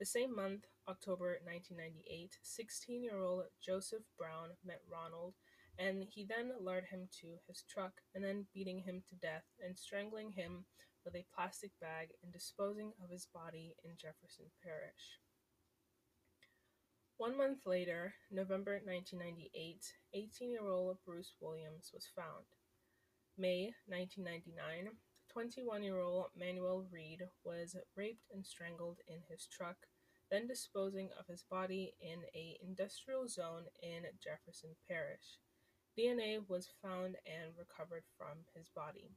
The 0.00 0.06
same 0.06 0.34
month, 0.34 0.64
October 0.88 1.38
1998, 1.44 2.38
16 2.42 3.04
year 3.04 3.18
old 3.20 3.44
Joseph 3.64 4.02
Brown 4.18 4.48
met 4.64 4.80
Ronald 4.90 5.34
and 5.78 6.04
he 6.10 6.24
then 6.24 6.52
lured 6.60 6.86
him 6.90 7.08
to 7.20 7.38
his 7.46 7.64
truck 7.68 7.92
and 8.14 8.24
then 8.24 8.46
beating 8.52 8.80
him 8.80 9.02
to 9.08 9.14
death 9.16 9.44
and 9.64 9.78
strangling 9.78 10.32
him 10.32 10.64
with 11.04 11.14
a 11.14 11.26
plastic 11.34 11.70
bag 11.80 12.08
and 12.22 12.32
disposing 12.32 12.92
of 13.02 13.10
his 13.10 13.26
body 13.32 13.74
in 13.84 13.92
Jefferson 13.96 14.46
Parish. 14.62 15.18
One 17.16 17.36
month 17.36 17.66
later, 17.66 18.14
November 18.30 18.80
1998, 18.84 19.94
18 20.14 20.50
year 20.50 20.68
old 20.68 20.98
Bruce 21.06 21.34
Williams 21.40 21.90
was 21.94 22.08
found. 22.14 22.46
May 23.38 23.74
1999, 23.86 24.96
21 25.28 25.82
year 25.82 26.00
old 26.00 26.26
Manuel 26.36 26.86
Reed 26.90 27.22
was 27.44 27.76
raped 27.96 28.26
and 28.32 28.44
strangled 28.44 28.98
in 29.08 29.20
his 29.28 29.46
truck 29.46 29.76
then 30.32 30.46
disposing 30.46 31.10
of 31.20 31.26
his 31.26 31.44
body 31.50 31.92
in 32.00 32.22
a 32.34 32.58
industrial 32.62 33.28
zone 33.28 33.64
in 33.82 34.04
Jefferson 34.18 34.70
Parish. 34.88 35.38
DNA 35.96 36.38
was 36.48 36.70
found 36.82 37.16
and 37.26 37.52
recovered 37.58 38.04
from 38.16 38.38
his 38.56 38.70
body. 38.74 39.10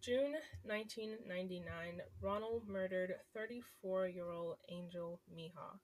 June 0.00 0.34
1999, 0.64 2.02
Ronald 2.20 2.68
murdered 2.68 3.14
34 3.32 4.08
year 4.08 4.32
old 4.32 4.56
Angel 4.68 5.20
Mija. 5.32 5.78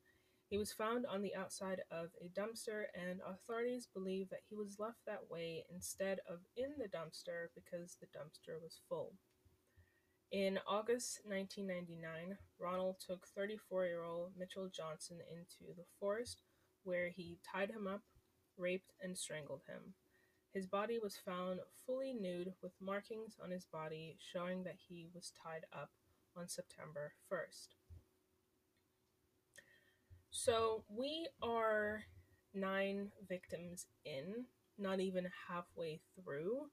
He 0.51 0.59
was 0.59 0.73
found 0.73 1.07
on 1.07 1.23
the 1.23 1.37
outside 1.37 1.83
of 1.93 2.11
a 2.21 2.29
dumpster, 2.29 2.87
and 2.93 3.21
authorities 3.25 3.87
believe 3.87 4.29
that 4.31 4.43
he 4.49 4.57
was 4.57 4.81
left 4.81 4.99
that 5.07 5.31
way 5.31 5.65
instead 5.73 6.19
of 6.29 6.41
in 6.57 6.75
the 6.77 6.89
dumpster 6.89 7.47
because 7.55 7.97
the 8.01 8.09
dumpster 8.09 8.61
was 8.61 8.81
full. 8.89 9.15
In 10.33 10.59
August 10.67 11.21
1999, 11.25 12.37
Ronald 12.59 12.97
took 12.99 13.29
34 13.29 13.87
year 13.87 14.03
old 14.03 14.33
Mitchell 14.37 14.69
Johnson 14.69 15.19
into 15.31 15.73
the 15.77 15.87
forest 16.01 16.43
where 16.83 17.11
he 17.11 17.39
tied 17.49 17.71
him 17.71 17.87
up, 17.87 18.03
raped, 18.57 18.93
and 19.01 19.17
strangled 19.17 19.63
him. 19.69 19.95
His 20.53 20.67
body 20.67 20.99
was 20.99 21.17
found 21.17 21.61
fully 21.87 22.13
nude 22.13 22.55
with 22.61 22.73
markings 22.81 23.37
on 23.41 23.53
his 23.53 23.67
body 23.67 24.17
showing 24.19 24.65
that 24.65 24.79
he 24.89 25.09
was 25.15 25.33
tied 25.41 25.65
up 25.73 25.91
on 26.37 26.49
September 26.49 27.13
1st. 27.31 27.80
So 30.31 30.85
we 30.89 31.29
are 31.43 32.05
nine 32.55 33.11
victims 33.29 33.87
in, 34.05 34.45
not 34.79 35.01
even 35.01 35.29
halfway 35.49 36.01
through, 36.15 36.71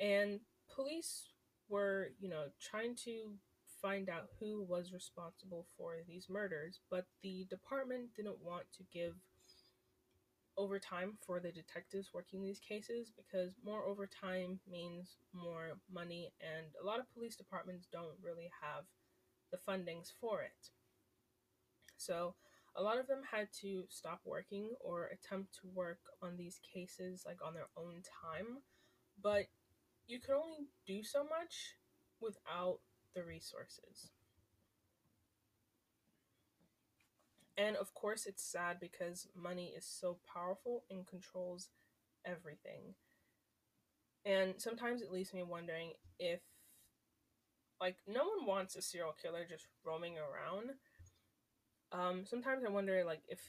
and 0.00 0.40
police 0.74 1.28
were, 1.68 2.10
you 2.20 2.28
know, 2.28 2.46
trying 2.60 2.96
to 3.04 3.34
find 3.82 4.08
out 4.08 4.28
who 4.40 4.62
was 4.64 4.92
responsible 4.92 5.66
for 5.76 5.96
these 6.08 6.28
murders, 6.28 6.80
but 6.90 7.06
the 7.22 7.46
department 7.50 8.14
didn't 8.16 8.42
want 8.42 8.64
to 8.76 8.84
give 8.92 9.14
overtime 10.58 11.16
for 11.26 11.40
the 11.40 11.50
detectives 11.50 12.10
working 12.12 12.42
these 12.42 12.60
cases 12.60 13.10
because 13.16 13.52
more 13.64 13.84
overtime 13.84 14.60
means 14.70 15.16
more 15.32 15.78
money, 15.92 16.32
and 16.40 16.66
a 16.82 16.86
lot 16.86 17.00
of 17.00 17.12
police 17.14 17.36
departments 17.36 17.86
don't 17.92 18.16
really 18.22 18.50
have 18.60 18.84
the 19.50 19.58
fundings 19.58 20.12
for 20.20 20.42
it. 20.42 20.70
So, 21.96 22.34
a 22.76 22.82
lot 22.82 22.98
of 22.98 23.06
them 23.06 23.22
had 23.30 23.48
to 23.60 23.84
stop 23.88 24.20
working 24.24 24.70
or 24.80 25.06
attempt 25.08 25.54
to 25.60 25.68
work 25.74 26.00
on 26.22 26.36
these 26.36 26.58
cases 26.74 27.24
like 27.26 27.38
on 27.44 27.54
their 27.54 27.68
own 27.76 28.02
time, 28.22 28.58
but 29.22 29.46
you 30.06 30.20
can 30.20 30.34
only 30.34 30.68
do 30.86 31.02
so 31.02 31.24
much 31.24 31.76
without 32.20 32.80
the 33.14 33.24
resources. 33.24 34.10
And 37.56 37.76
of 37.76 37.94
course, 37.94 38.26
it's 38.26 38.42
sad 38.42 38.78
because 38.80 39.28
money 39.34 39.72
is 39.76 39.86
so 39.86 40.18
powerful 40.32 40.84
and 40.90 41.06
controls 41.06 41.68
everything. 42.24 42.94
And 44.24 44.54
sometimes 44.60 45.02
it 45.02 45.10
leaves 45.10 45.34
me 45.34 45.42
wondering 45.42 45.92
if, 46.18 46.40
like, 47.80 47.96
no 48.06 48.24
one 48.24 48.46
wants 48.46 48.76
a 48.76 48.82
serial 48.82 49.14
killer 49.20 49.44
just 49.48 49.66
roaming 49.84 50.16
around. 50.18 50.70
Um, 51.92 52.24
sometimes 52.24 52.64
I 52.64 52.70
wonder, 52.70 53.04
like, 53.04 53.22
if 53.28 53.40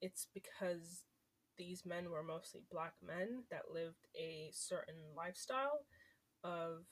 it's 0.00 0.28
because 0.32 1.02
these 1.56 1.84
men 1.84 2.10
were 2.10 2.22
mostly 2.22 2.60
black 2.70 2.94
men 3.04 3.42
that 3.50 3.72
lived 3.72 4.06
a 4.16 4.50
certain 4.52 4.94
lifestyle 5.16 5.80
of 6.44 6.84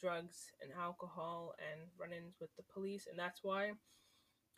drugs 0.00 0.52
and 0.62 0.72
alcohol 0.78 1.54
and 1.58 1.90
run 1.98 2.12
ins 2.12 2.36
with 2.40 2.50
the 2.56 2.64
police, 2.74 3.06
and 3.08 3.18
that's 3.18 3.40
why 3.42 3.72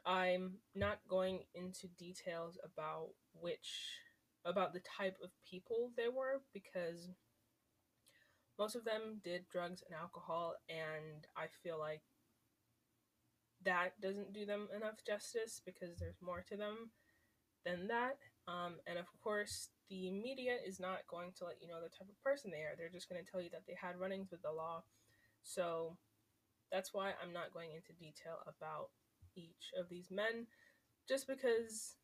I'm 0.06 0.59
not 0.75 0.99
going 1.09 1.40
into 1.54 1.88
details 1.99 2.59
about 2.64 3.11
which 3.35 3.99
about 4.44 4.73
the 4.73 4.80
type 4.99 5.16
of 5.23 5.30
people 5.49 5.92
they 5.97 6.09
were 6.09 6.42
because 6.52 7.09
most 8.59 8.75
of 8.76 8.85
them 8.85 9.21
did 9.25 9.49
drugs 9.50 9.82
and 9.87 9.94
alcohol 9.99 10.54
and 10.68 11.26
I 11.37 11.47
feel 11.62 11.78
like 11.78 12.02
that 13.64 14.00
doesn't 14.00 14.33
do 14.33 14.45
them 14.45 14.69
enough 14.75 15.04
justice 15.07 15.61
because 15.64 15.99
there's 15.99 16.21
more 16.23 16.45
to 16.49 16.57
them 16.57 16.90
than 17.64 17.88
that. 17.88 18.19
Um, 18.49 18.76
and 18.87 18.99
of 18.99 19.07
course, 19.23 19.69
the 19.88 20.11
media 20.11 20.57
is 20.66 20.81
not 20.81 21.07
going 21.09 21.33
to 21.38 21.45
let 21.45 21.61
you 21.61 21.69
know 21.69 21.81
the 21.81 21.90
type 21.90 22.09
of 22.09 22.23
person 22.23 22.50
they 22.50 22.64
are. 22.66 22.75
They're 22.76 22.88
just 22.92 23.09
going 23.09 23.23
to 23.23 23.31
tell 23.31 23.40
you 23.40 23.50
that 23.50 23.62
they 23.66 23.76
had 23.81 23.99
run 23.99 24.12
ins 24.12 24.31
with 24.31 24.42
the 24.42 24.50
law. 24.50 24.83
So 25.42 25.97
that's 26.71 26.95
why 26.95 27.12
I'm 27.23 27.33
not 27.33 27.52
going 27.52 27.71
into 27.71 27.92
detail 27.92 28.40
about 28.47 28.90
each 29.37 29.71
of 29.78 29.88
these 29.88 30.11
men, 30.11 30.47
just 31.09 31.26
because 31.26 31.97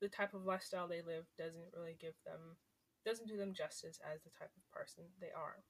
the 0.00 0.08
type 0.08 0.34
of 0.34 0.44
lifestyle 0.44 0.88
they 0.88 1.02
live 1.02 1.26
doesn't 1.38 1.74
really 1.76 1.96
give 2.00 2.14
them, 2.24 2.56
doesn't 3.04 3.28
do 3.28 3.36
them 3.36 3.54
justice 3.54 3.98
as 4.04 4.22
the 4.22 4.30
type 4.30 4.50
of 4.56 4.70
person 4.70 5.04
they 5.20 5.32
are. 5.34 5.64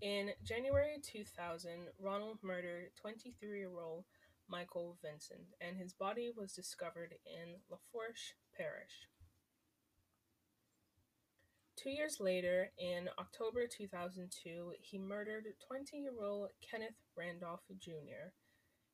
In 0.00 0.30
January 0.44 1.00
2000, 1.02 1.88
Ronald 1.98 2.38
murdered 2.42 2.90
23 3.00 3.58
year 3.58 3.80
old 3.80 4.04
Michael 4.48 4.96
Vincent, 5.02 5.54
and 5.60 5.76
his 5.76 5.92
body 5.92 6.30
was 6.36 6.52
discovered 6.52 7.14
in 7.26 7.56
Lafourche 7.68 8.34
Parish. 8.56 9.08
Two 11.76 11.90
years 11.90 12.18
later, 12.18 12.70
in 12.78 13.08
October 13.18 13.66
2002, 13.66 14.72
he 14.80 14.98
murdered 14.98 15.44
20 15.66 15.96
year 15.96 16.12
old 16.24 16.50
Kenneth 16.60 16.98
Randolph 17.16 17.62
Jr. 17.78 18.32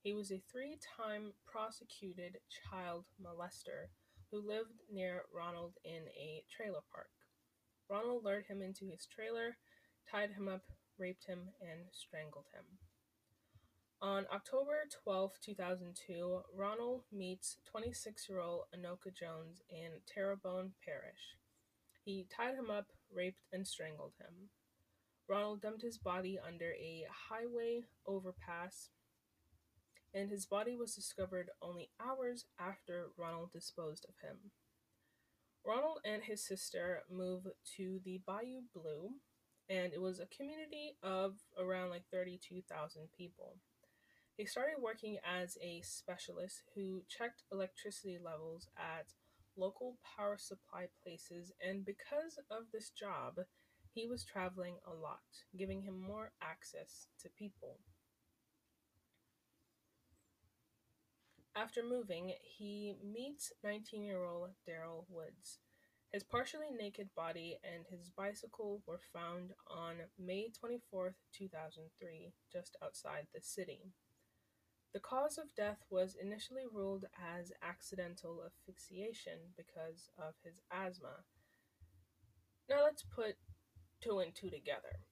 He 0.03 0.13
was 0.13 0.31
a 0.31 0.43
three 0.53 0.79
time 0.99 1.33
prosecuted 1.47 2.39
child 2.51 3.07
molester 3.23 3.89
who 4.31 4.47
lived 4.47 4.83
near 4.93 5.23
Ronald 5.35 5.75
in 5.85 6.03
a 6.15 6.45
trailer 6.55 6.83
park. 6.93 7.09
Ronald 7.89 8.25
lured 8.25 8.47
him 8.47 8.61
into 8.61 8.87
his 8.87 9.07
trailer, 9.07 9.57
tied 10.11 10.33
him 10.33 10.49
up, 10.49 10.63
raped 10.99 11.27
him, 11.27 11.51
and 11.61 11.87
strangled 11.93 12.47
him. 12.55 12.65
On 14.03 14.27
October 14.33 14.87
12, 15.03 15.33
2002, 15.41 16.43
Ronald 16.55 17.05
meets 17.11 17.57
26 17.71 18.29
year 18.29 18.41
old 18.41 18.65
Anoka 18.77 19.15
Jones 19.15 19.63
in 19.71 20.01
Terrebonne 20.07 20.73
Parish. 20.85 21.39
He 22.05 22.27
tied 22.35 22.57
him 22.57 22.71
up, 22.71 22.89
raped, 23.11 23.41
and 23.51 23.67
strangled 23.67 24.13
him. 24.21 24.51
Ronald 25.27 25.63
dumped 25.63 25.81
his 25.81 25.97
body 25.97 26.39
under 26.39 26.73
a 26.73 27.07
highway 27.31 27.85
overpass, 28.07 28.91
and 30.13 30.29
his 30.29 30.45
body 30.45 30.77
was 30.77 30.95
discovered 30.95 31.49
only 31.63 31.89
hours 31.99 32.45
after 32.59 33.07
Ronald 33.17 33.53
disposed 33.53 34.05
of 34.07 34.17
him. 34.23 34.51
Ronald 35.65 36.01
and 36.05 36.23
his 36.23 36.47
sister 36.47 37.05
moved 37.11 37.49
to 37.79 38.01
the 38.05 38.21
Bayou 38.27 38.65
Blue, 38.75 39.13
and 39.69 39.93
it 39.93 40.01
was 40.01 40.21
a 40.21 40.27
community 40.27 40.97
of 41.03 41.37
around 41.59 41.91
like 41.91 42.05
32,000 42.11 43.09
people. 43.17 43.57
He 44.37 44.47
started 44.47 44.83
working 44.83 45.19
as 45.25 45.57
a 45.63 45.81
specialist 45.83 46.63
who 46.75 47.03
checked 47.09 47.45
electricity 47.53 48.19
levels 48.19 48.69
at 48.77 49.15
local 49.57 49.99
power 50.17 50.37
supply 50.39 50.89
places, 51.03 51.53
and 51.61 51.85
because 51.85 52.39
of 52.51 52.65
this 52.73 52.91
job, 52.91 53.41
he 53.93 54.07
was 54.09 54.25
traveling 54.25 54.77
a 54.87 54.93
lot, 54.93 55.23
giving 55.57 55.83
him 55.83 56.01
more 56.01 56.33
access 56.43 57.07
to 57.21 57.29
people. 57.31 57.79
After 61.57 61.83
moving, 61.83 62.35
he 62.43 62.95
meets 63.03 63.53
19 63.63 64.05
year 64.05 64.25
old 64.25 64.51
Daryl 64.69 65.05
Woods. 65.09 65.59
His 66.15 66.23
partially 66.23 66.71
naked 66.71 67.09
body 67.17 67.59
and 67.65 67.85
his 67.91 68.09
bicycle 68.09 68.81
were 68.87 69.01
found 69.13 69.51
on 69.69 69.97
May 70.17 70.49
24, 70.57 71.17
2003, 71.37 72.33
just 72.53 72.77
outside 72.81 73.27
the 73.35 73.41
city. 73.43 73.91
The 74.93 75.01
cause 75.01 75.39
of 75.39 75.57
death 75.57 75.79
was 75.91 76.15
initially 76.15 76.63
ruled 76.73 77.07
as 77.19 77.51
accidental 77.61 78.45
asphyxiation 78.47 79.55
because 79.57 80.09
of 80.17 80.35
his 80.45 80.61
asthma. 80.71 81.25
Now 82.71 82.85
let's 82.85 83.03
put 83.03 83.35
two 84.01 84.21
and 84.21 84.33
two 84.33 84.51
together. 84.51 85.03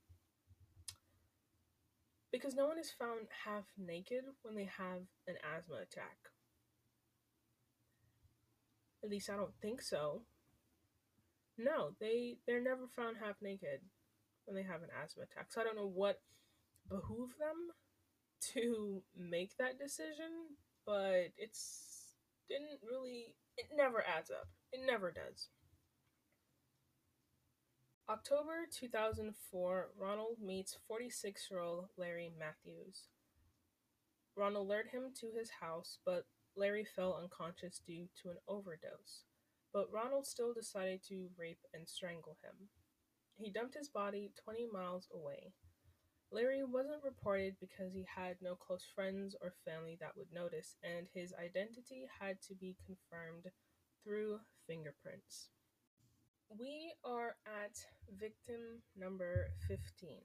Because 2.30 2.54
no 2.54 2.68
one 2.68 2.78
is 2.78 2.94
found 2.96 3.26
half 3.44 3.64
naked 3.76 4.22
when 4.42 4.54
they 4.54 4.70
have 4.78 5.02
an 5.26 5.34
asthma 5.42 5.78
attack. 5.82 6.30
At 9.02 9.10
least 9.10 9.28
I 9.28 9.34
don't 9.34 9.58
think 9.60 9.82
so. 9.82 10.22
No, 11.58 11.90
they 12.00 12.38
they're 12.46 12.62
never 12.62 12.86
found 12.96 13.16
half 13.22 13.36
naked 13.42 13.80
when 14.46 14.56
they 14.56 14.62
have 14.62 14.82
an 14.82 14.88
asthma 15.02 15.24
attack. 15.24 15.46
So 15.50 15.60
I 15.60 15.64
don't 15.64 15.76
know 15.76 15.90
what 15.92 16.20
behoove 16.88 17.34
them 17.38 17.70
to 18.54 19.02
make 19.16 19.56
that 19.58 19.78
decision, 19.78 20.56
but 20.86 21.32
it's 21.36 22.14
didn't 22.48 22.80
really 22.82 23.36
it 23.56 23.66
never 23.74 24.02
adds 24.06 24.30
up. 24.30 24.48
It 24.72 24.80
never 24.86 25.10
does. 25.10 25.48
October 28.08 28.66
2004, 28.70 29.90
Ronald 29.96 30.36
meets 30.42 30.76
46 30.88 31.48
year 31.50 31.60
old 31.60 31.86
Larry 31.96 32.32
Matthews. 32.36 33.08
Ronald 34.36 34.68
lured 34.68 34.88
him 34.88 35.12
to 35.20 35.30
his 35.38 35.50
house, 35.60 35.98
but 36.04 36.26
Larry 36.56 36.84
fell 36.84 37.18
unconscious 37.22 37.80
due 37.86 38.08
to 38.22 38.30
an 38.30 38.36
overdose. 38.48 39.24
But 39.72 39.90
Ronald 39.92 40.26
still 40.26 40.52
decided 40.52 41.02
to 41.08 41.30
rape 41.38 41.64
and 41.72 41.88
strangle 41.88 42.36
him. 42.42 42.68
He 43.36 43.50
dumped 43.50 43.74
his 43.74 43.88
body 43.88 44.32
20 44.44 44.68
miles 44.72 45.08
away. 45.12 45.52
Larry 46.30 46.64
wasn't 46.64 47.04
reported 47.04 47.56
because 47.60 47.92
he 47.92 48.06
had 48.16 48.36
no 48.40 48.54
close 48.54 48.86
friends 48.94 49.36
or 49.42 49.52
family 49.66 49.98
that 50.00 50.16
would 50.16 50.32
notice, 50.32 50.76
and 50.82 51.06
his 51.12 51.34
identity 51.34 52.06
had 52.20 52.40
to 52.48 52.54
be 52.54 52.76
confirmed 52.86 53.50
through 54.02 54.40
fingerprints. 54.66 55.50
We 56.48 56.94
are 57.04 57.36
at 57.46 57.76
victim 58.18 58.82
number 58.96 59.48
15. 59.68 60.20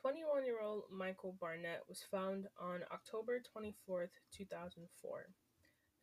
21 0.00 0.44
year 0.44 0.60
old 0.62 0.84
Michael 0.92 1.36
Barnett 1.40 1.82
was 1.88 2.04
found 2.10 2.46
on 2.60 2.84
October 2.92 3.40
24, 3.40 4.10
2004. 4.32 5.26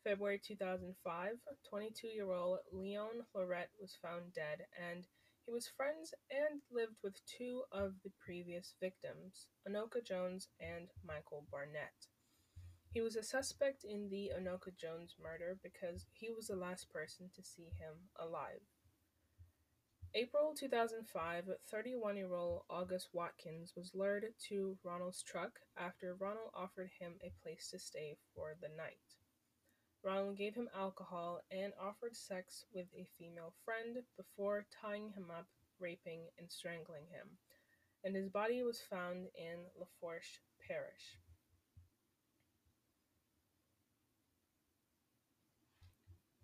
February 0.05 0.39
2005, 0.45 1.31
22 1.67 2.07
year 2.07 2.31
old 2.31 2.59
Leon 2.71 3.25
Lorette 3.33 3.71
was 3.81 3.97
found 3.99 4.31
dead, 4.35 4.59
and 4.77 5.07
he 5.47 5.51
was 5.51 5.67
friends 5.67 6.13
and 6.29 6.61
lived 6.71 6.97
with 7.03 7.25
two 7.25 7.63
of 7.71 7.93
the 8.03 8.11
previous 8.23 8.75
victims, 8.79 9.47
Anoka 9.67 10.05
Jones 10.05 10.47
and 10.61 10.89
Michael 11.03 11.47
Barnett. 11.51 12.05
He 12.93 13.01
was 13.01 13.15
a 13.15 13.23
suspect 13.23 13.83
in 13.83 14.07
the 14.11 14.31
Anoka 14.37 14.77
Jones 14.77 15.15
murder 15.19 15.57
because 15.63 16.05
he 16.13 16.29
was 16.29 16.47
the 16.47 16.55
last 16.55 16.93
person 16.93 17.31
to 17.35 17.41
see 17.41 17.71
him 17.79 17.95
alive. 18.19 18.61
April 20.13 20.53
2005, 20.55 21.45
31 21.71 22.15
year 22.15 22.35
old 22.35 22.61
August 22.69 23.09
Watkins 23.11 23.73
was 23.75 23.95
lured 23.95 24.27
to 24.49 24.77
Ronald's 24.83 25.23
truck 25.23 25.61
after 25.75 26.13
Ronald 26.13 26.51
offered 26.53 26.91
him 26.99 27.13
a 27.23 27.33
place 27.41 27.69
to 27.71 27.79
stay 27.79 28.17
for 28.35 28.55
the 28.61 28.69
night. 28.77 29.01
Ronald 30.05 30.37
gave 30.37 30.53
him 30.53 30.69
alcohol 30.77 31.41
and 31.49 31.73
offered 31.81 32.15
sex 32.15 32.63
with 32.71 32.85
a 32.95 33.07
female 33.17 33.53
friend 33.65 33.97
before 34.15 34.67
tying 34.81 35.09
him 35.09 35.31
up, 35.35 35.47
raping, 35.79 36.27
and 36.37 36.49
strangling 36.51 37.05
him, 37.09 37.27
and 38.03 38.15
his 38.15 38.29
body 38.29 38.61
was 38.61 38.79
found 38.79 39.25
in 39.35 39.65
Lafourche 39.75 40.41
Parish. 40.67 41.17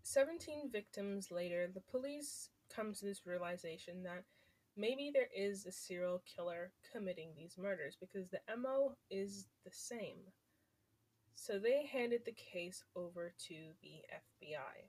Seventeen 0.01 0.71
victims 0.71 1.29
later, 1.29 1.69
the 1.71 1.81
police 1.81 2.49
come 2.75 2.93
to 2.93 3.05
this 3.05 3.27
realization 3.27 4.01
that 4.03 4.23
maybe 4.75 5.11
there 5.13 5.29
is 5.37 5.67
a 5.67 5.71
serial 5.71 6.23
killer 6.25 6.71
committing 6.91 7.33
these 7.35 7.57
murders 7.59 7.95
because 7.99 8.31
the 8.31 8.41
MO 8.57 8.95
is 9.11 9.47
the 9.63 9.71
same. 9.71 10.17
So 11.35 11.57
they 11.59 11.85
handed 11.91 12.21
the 12.25 12.33
case 12.33 12.83
over 12.95 13.33
to 13.47 13.55
the 13.81 14.03
FBI. 14.13 14.87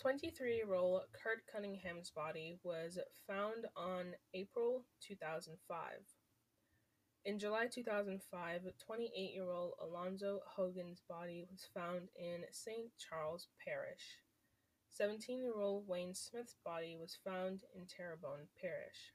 23 0.00 0.56
year 0.56 0.74
old 0.74 1.02
Kurt 1.12 1.42
Cunningham's 1.52 2.10
body 2.10 2.58
was 2.62 2.98
found 3.26 3.66
on 3.76 4.14
April 4.32 4.84
2005. 5.00 5.82
In 7.24 7.38
July 7.38 7.66
2005, 7.66 8.60
28 8.78 9.34
year 9.34 9.50
old 9.50 9.72
Alonzo 9.82 10.40
Hogan's 10.46 11.02
body 11.08 11.44
was 11.50 11.66
found 11.74 12.08
in 12.16 12.44
St. 12.52 12.90
Charles 12.96 13.48
Parish. 13.64 14.18
17 14.88 15.42
year 15.42 15.60
old 15.60 15.86
Wayne 15.88 16.14
Smith's 16.14 16.56
body 16.64 16.96
was 16.98 17.18
found 17.24 17.64
in 17.74 17.86
Terrebonne 17.86 18.46
Parish. 18.60 19.12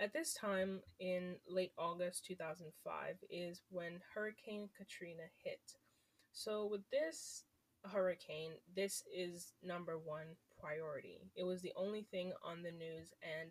At 0.00 0.12
this 0.12 0.32
time, 0.32 0.80
in 1.00 1.36
late 1.48 1.72
August 1.76 2.24
2005, 2.26 3.16
is 3.30 3.62
when 3.68 4.00
Hurricane 4.14 4.68
Katrina 4.76 5.24
hit. 5.42 5.74
So, 6.30 6.66
with 6.70 6.88
this 6.92 7.42
hurricane, 7.84 8.52
this 8.76 9.02
is 9.12 9.54
number 9.60 9.98
one 9.98 10.36
priority. 10.60 11.18
It 11.34 11.42
was 11.42 11.62
the 11.62 11.72
only 11.74 12.06
thing 12.12 12.32
on 12.44 12.62
the 12.62 12.70
news, 12.70 13.12
and 13.22 13.50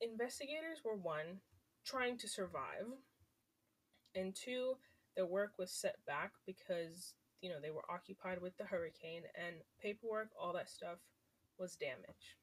investigators 0.00 0.80
were 0.84 0.96
one, 0.96 1.42
trying 1.84 2.18
to 2.18 2.28
survive, 2.28 2.86
and 4.16 4.34
two, 4.34 4.78
their 5.14 5.26
work 5.26 5.52
was 5.58 5.70
set 5.70 6.04
back 6.08 6.32
because, 6.44 7.14
you 7.40 7.50
know, 7.50 7.60
they 7.62 7.70
were 7.70 7.88
occupied 7.88 8.42
with 8.42 8.56
the 8.56 8.64
hurricane, 8.64 9.22
and 9.36 9.56
paperwork, 9.80 10.30
all 10.40 10.52
that 10.54 10.68
stuff 10.68 10.98
was 11.56 11.76
damaged. 11.76 12.34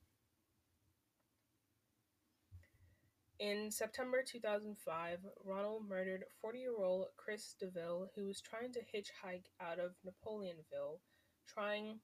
In 3.40 3.70
September 3.70 4.24
2005, 4.24 5.20
Ronald 5.44 5.90
murdered 5.90 6.24
40 6.40 6.60
year 6.60 6.78
old 6.82 7.08
Chris 7.18 7.54
DeVille, 7.60 8.10
who 8.16 8.28
was 8.28 8.40
trying 8.40 8.72
to 8.72 8.80
hitchhike 8.80 9.48
out 9.60 9.78
of 9.78 9.96
Napoleonville, 10.06 11.02
trying 11.46 12.00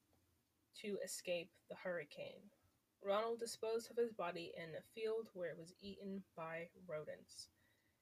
to 0.82 0.98
escape 1.06 1.50
the 1.70 1.76
hurricane. 1.76 2.52
Ronald 3.02 3.40
disposed 3.40 3.90
of 3.90 3.96
his 3.96 4.12
body 4.12 4.52
in 4.58 4.76
a 4.76 4.84
field 4.94 5.30
where 5.34 5.52
it 5.52 5.58
was 5.58 5.74
eaten 5.80 6.22
by 6.36 6.68
rodents. 6.86 7.48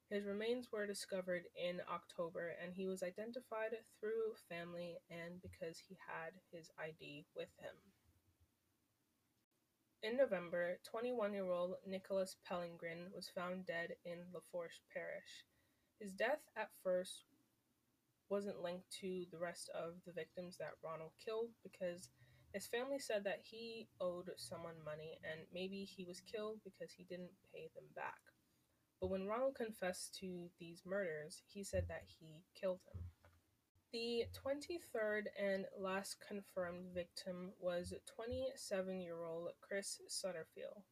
His 0.09 0.25
remains 0.25 0.71
were 0.71 0.87
discovered 0.87 1.43
in 1.55 1.81
October 1.87 2.55
and 2.59 2.73
he 2.73 2.87
was 2.87 3.03
identified 3.03 3.77
through 3.99 4.33
family 4.49 4.97
and 5.11 5.39
because 5.43 5.77
he 5.77 5.99
had 6.07 6.33
his 6.51 6.71
ID 6.79 7.27
with 7.35 7.49
him. 7.59 7.75
In 10.01 10.15
November, 10.15 10.79
21 10.89 11.33
year 11.33 11.51
old 11.51 11.75
Nicholas 11.85 12.37
Pellingren 12.49 13.13
was 13.13 13.27
found 13.35 13.65
dead 13.65 13.95
in 14.05 14.19
Lafourche 14.33 14.79
Parish. 14.93 15.43
His 15.99 16.13
death 16.13 16.39
at 16.55 16.69
first 16.81 17.25
wasn't 18.29 18.63
linked 18.63 18.89
to 19.01 19.25
the 19.29 19.37
rest 19.37 19.69
of 19.75 19.95
the 20.05 20.13
victims 20.13 20.55
that 20.57 20.79
Ronald 20.81 21.11
killed 21.23 21.49
because 21.63 22.07
his 22.53 22.65
family 22.67 22.97
said 22.97 23.25
that 23.25 23.41
he 23.43 23.89
owed 23.99 24.29
someone 24.37 24.85
money 24.85 25.19
and 25.29 25.41
maybe 25.53 25.83
he 25.83 26.05
was 26.05 26.21
killed 26.21 26.61
because 26.63 26.93
he 26.93 27.03
didn't 27.03 27.35
pay 27.53 27.69
them 27.75 27.89
back. 27.93 28.21
But 29.01 29.09
when 29.09 29.27
Ronald 29.27 29.55
confessed 29.55 30.15
to 30.21 30.49
these 30.59 30.83
murders, 30.85 31.43
he 31.45 31.61
said 31.61 31.89
that 31.89 32.03
he 32.07 32.45
killed 32.55 32.79
him. 32.93 33.01
The 33.91 34.25
23rd 34.45 35.23
and 35.41 35.65
last 35.75 36.17
confirmed 36.21 36.93
victim 36.93 37.53
was 37.59 37.91
27 38.15 39.01
year 39.01 39.23
old 39.23 39.49
Chris 39.61 39.99
Sutterfield. 40.07 40.83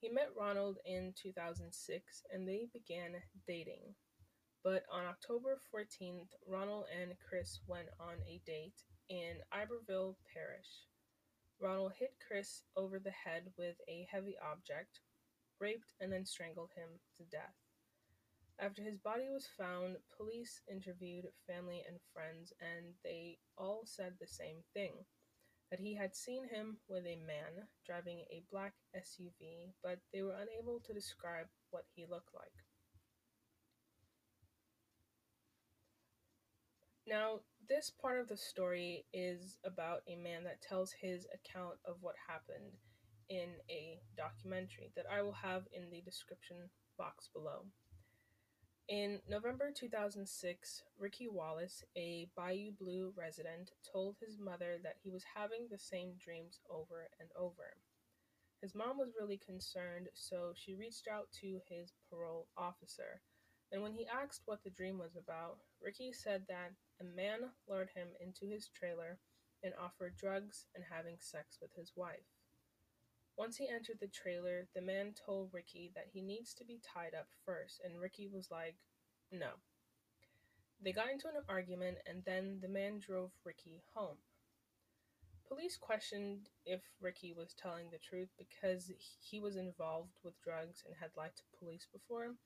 He 0.00 0.08
met 0.08 0.30
Ronald 0.36 0.78
in 0.84 1.14
2006 1.22 2.22
and 2.32 2.48
they 2.48 2.66
began 2.72 3.22
dating. 3.46 3.94
But 4.64 4.82
on 4.90 5.04
October 5.04 5.60
14th, 5.72 6.30
Ronald 6.44 6.86
and 7.00 7.14
Chris 7.28 7.60
went 7.68 7.88
on 8.00 8.14
a 8.26 8.40
date 8.44 8.82
in 9.08 9.38
Iberville 9.52 10.16
Parish. 10.34 10.88
Ronald 11.60 11.92
hit 11.96 12.16
Chris 12.26 12.64
over 12.76 12.98
the 12.98 13.12
head 13.12 13.52
with 13.56 13.76
a 13.88 14.08
heavy 14.10 14.34
object, 14.42 14.98
raped, 15.60 15.92
and 16.00 16.12
then 16.12 16.26
strangled 16.26 16.70
him 16.74 16.88
to 17.18 17.24
death. 17.24 17.61
After 18.62 18.80
his 18.80 18.96
body 18.96 19.28
was 19.28 19.48
found, 19.58 19.96
police 20.16 20.60
interviewed 20.70 21.26
family 21.48 21.82
and 21.88 21.98
friends, 22.12 22.52
and 22.60 22.94
they 23.02 23.38
all 23.58 23.82
said 23.84 24.14
the 24.20 24.26
same 24.28 24.62
thing 24.72 24.92
that 25.72 25.80
he 25.80 25.96
had 25.96 26.14
seen 26.14 26.48
him 26.48 26.76
with 26.88 27.04
a 27.04 27.16
man 27.16 27.66
driving 27.84 28.20
a 28.30 28.44
black 28.52 28.74
SUV, 28.96 29.72
but 29.82 29.98
they 30.12 30.22
were 30.22 30.36
unable 30.36 30.78
to 30.78 30.92
describe 30.92 31.46
what 31.72 31.86
he 31.96 32.06
looked 32.08 32.32
like. 32.36 32.52
Now, 37.04 37.40
this 37.68 37.90
part 37.90 38.20
of 38.20 38.28
the 38.28 38.36
story 38.36 39.06
is 39.12 39.58
about 39.64 40.02
a 40.06 40.14
man 40.14 40.44
that 40.44 40.62
tells 40.62 40.92
his 40.92 41.26
account 41.34 41.78
of 41.84 41.96
what 42.00 42.14
happened 42.28 42.78
in 43.28 43.48
a 43.68 43.98
documentary 44.16 44.92
that 44.94 45.06
I 45.12 45.22
will 45.22 45.32
have 45.32 45.64
in 45.72 45.90
the 45.90 46.00
description 46.02 46.70
box 46.96 47.28
below. 47.34 47.64
In 48.88 49.20
November 49.28 49.70
2006, 49.70 50.82
Ricky 50.98 51.28
Wallace, 51.28 51.84
a 51.96 52.28
Bayou 52.36 52.72
Blue 52.72 53.12
resident, 53.16 53.70
told 53.90 54.16
his 54.18 54.38
mother 54.38 54.78
that 54.82 54.96
he 55.02 55.10
was 55.10 55.24
having 55.36 55.68
the 55.70 55.78
same 55.78 56.14
dreams 56.18 56.58
over 56.68 57.08
and 57.20 57.30
over. 57.38 57.76
His 58.60 58.74
mom 58.74 58.98
was 58.98 59.14
really 59.18 59.38
concerned, 59.38 60.08
so 60.14 60.52
she 60.54 60.74
reached 60.74 61.06
out 61.08 61.28
to 61.40 61.60
his 61.68 61.92
parole 62.10 62.48
officer. 62.56 63.22
And 63.70 63.82
when 63.82 63.92
he 63.92 64.06
asked 64.06 64.42
what 64.46 64.62
the 64.64 64.70
dream 64.70 64.98
was 64.98 65.16
about, 65.16 65.58
Ricky 65.80 66.12
said 66.12 66.42
that 66.48 66.72
a 67.00 67.04
man 67.04 67.50
lured 67.68 67.90
him 67.94 68.08
into 68.20 68.46
his 68.52 68.68
trailer 68.68 69.18
and 69.62 69.72
offered 69.80 70.16
drugs 70.16 70.66
and 70.74 70.84
having 70.90 71.16
sex 71.18 71.58
with 71.62 71.72
his 71.74 71.92
wife. 71.96 72.41
Once 73.42 73.56
he 73.56 73.68
entered 73.68 73.98
the 74.00 74.06
trailer, 74.06 74.68
the 74.72 74.80
man 74.80 75.12
told 75.26 75.50
Ricky 75.52 75.90
that 75.96 76.06
he 76.12 76.22
needs 76.22 76.54
to 76.54 76.64
be 76.64 76.78
tied 76.94 77.12
up 77.12 77.26
first, 77.44 77.80
and 77.84 78.00
Ricky 78.00 78.28
was 78.32 78.52
like, 78.52 78.76
no. 79.32 79.48
They 80.80 80.92
got 80.92 81.10
into 81.10 81.26
an 81.26 81.42
argument, 81.48 81.98
and 82.06 82.22
then 82.24 82.60
the 82.62 82.68
man 82.68 83.00
drove 83.00 83.32
Ricky 83.44 83.82
home. 83.94 84.18
Police 85.48 85.76
questioned 85.76 86.50
if 86.64 86.82
Ricky 87.00 87.34
was 87.36 87.52
telling 87.60 87.90
the 87.90 87.98
truth 87.98 88.28
because 88.38 88.92
he 89.18 89.40
was 89.40 89.56
involved 89.56 90.12
with 90.22 90.40
drugs 90.40 90.84
and 90.86 90.94
had 91.00 91.10
lied 91.16 91.34
to 91.34 91.58
police 91.58 91.88
before, 91.92 92.36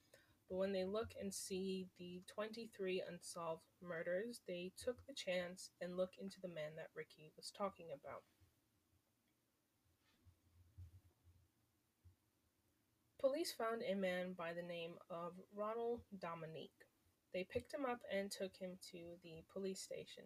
but 0.48 0.56
when 0.56 0.72
they 0.72 0.86
look 0.86 1.10
and 1.20 1.34
see 1.34 1.88
the 1.98 2.22
23 2.26 3.02
unsolved 3.06 3.68
murders, 3.82 4.40
they 4.48 4.72
took 4.82 4.96
the 5.06 5.12
chance 5.12 5.68
and 5.82 5.98
look 5.98 6.12
into 6.18 6.40
the 6.40 6.48
man 6.48 6.72
that 6.76 6.88
Ricky 6.96 7.32
was 7.36 7.52
talking 7.54 7.88
about. 7.92 8.22
Police 13.26 13.52
found 13.58 13.82
a 13.82 13.96
man 13.96 14.34
by 14.38 14.52
the 14.52 14.62
name 14.62 14.92
of 15.10 15.32
Ronald 15.52 16.02
Dominique. 16.20 16.86
They 17.34 17.42
picked 17.42 17.74
him 17.74 17.84
up 17.84 17.98
and 18.08 18.30
took 18.30 18.54
him 18.56 18.78
to 18.92 19.18
the 19.24 19.42
police 19.52 19.80
station. 19.80 20.22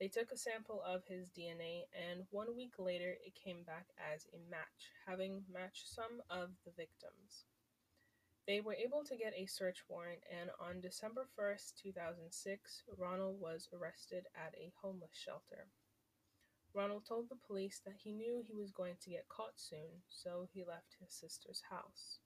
They 0.00 0.08
took 0.08 0.32
a 0.32 0.38
sample 0.38 0.80
of 0.80 1.04
his 1.04 1.28
DNA, 1.28 1.84
and 1.92 2.24
one 2.30 2.56
week 2.56 2.72
later 2.78 3.18
it 3.22 3.34
came 3.34 3.64
back 3.64 3.88
as 4.00 4.24
a 4.32 4.50
match, 4.50 4.96
having 5.06 5.44
matched 5.52 5.92
some 5.94 6.22
of 6.30 6.52
the 6.64 6.72
victims. 6.74 7.44
They 8.46 8.60
were 8.60 8.80
able 8.82 9.04
to 9.04 9.16
get 9.16 9.34
a 9.36 9.44
search 9.44 9.84
warrant, 9.86 10.20
and 10.32 10.48
on 10.58 10.80
December 10.80 11.26
1st, 11.38 11.74
2006, 11.82 12.82
Ronald 12.96 13.38
was 13.38 13.68
arrested 13.74 14.24
at 14.34 14.54
a 14.56 14.72
homeless 14.80 15.12
shelter. 15.12 15.66
Ronald 16.76 17.06
told 17.08 17.30
the 17.30 17.40
police 17.46 17.80
that 17.86 17.96
he 18.04 18.12
knew 18.12 18.42
he 18.44 18.54
was 18.54 18.70
going 18.70 18.96
to 19.00 19.08
get 19.08 19.30
caught 19.30 19.56
soon, 19.56 20.04
so 20.10 20.46
he 20.52 20.62
left 20.62 20.96
his 21.00 21.10
sister's 21.10 21.62
house. 21.70 22.18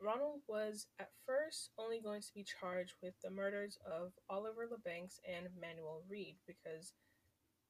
Ronald 0.00 0.42
was 0.46 0.86
at 1.00 1.10
first 1.26 1.70
only 1.76 2.00
going 2.00 2.22
to 2.22 2.32
be 2.32 2.44
charged 2.44 2.94
with 3.02 3.14
the 3.22 3.30
murders 3.30 3.76
of 3.84 4.12
Oliver 4.30 4.68
LeBanks 4.68 5.18
and 5.26 5.48
Manuel 5.60 6.04
Reed 6.08 6.36
because 6.46 6.92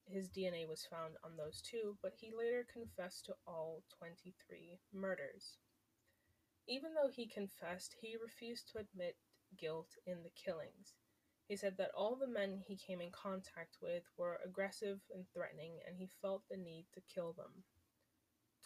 his 0.05 0.29
DNA 0.29 0.69
was 0.69 0.87
found 0.91 1.15
on 1.25 1.39
those 1.39 1.63
two, 1.63 1.97
but 2.03 2.13
he 2.21 2.31
later 2.37 2.67
confessed 2.71 3.25
to 3.25 3.35
all 3.47 3.85
23 3.99 4.81
murders. 4.93 5.57
Even 6.69 6.93
though 6.93 7.11
he 7.11 7.27
confessed, 7.27 7.97
he 8.03 8.17
refused 8.23 8.69
to 8.73 8.81
admit 8.81 9.17
guilt 9.59 9.97
in 10.07 10.23
the 10.23 10.33
killings. 10.37 10.93
He 11.47 11.57
said 11.57 11.77
that 11.77 11.91
all 11.97 12.17
the 12.17 12.27
men 12.27 12.63
he 12.67 12.77
came 12.77 13.01
in 13.01 13.11
contact 13.11 13.77
with 13.83 14.05
were 14.17 14.41
aggressive 14.45 15.01
and 15.15 15.25
threatening, 15.35 15.79
and 15.87 15.97
he 15.97 16.09
felt 16.23 16.43
the 16.49 16.57
need 16.57 16.87
to 16.95 17.03
kill 17.13 17.33
them. 17.33 17.65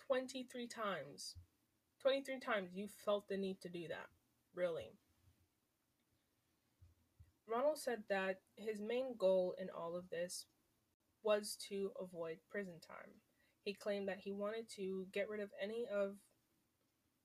23 0.07 0.67
times. 0.69 1.35
23 2.01 2.39
times 2.39 2.71
you 2.75 2.87
felt 3.05 3.29
the 3.29 3.37
need 3.37 3.61
to 3.61 3.69
do 3.69 3.89
that. 3.89 4.07
Really. 4.55 4.93
Ronald 7.49 7.79
said 7.79 8.05
that 8.09 8.41
his 8.57 8.81
main 8.81 9.17
goal 9.19 9.55
in 9.59 9.69
all 9.71 9.97
of 9.97 10.11
this 10.11 10.47
was 11.23 11.57
to 11.69 11.91
avoid 12.01 12.39
prison 12.51 12.75
time. 12.87 13.11
He 13.63 13.75
claimed 13.75 14.09
that 14.09 14.21
he 14.21 14.33
wanted 14.33 14.69
to 14.77 15.07
get 15.13 15.29
rid 15.29 15.41
of 15.41 15.51
any 15.61 15.87
of 15.93 16.17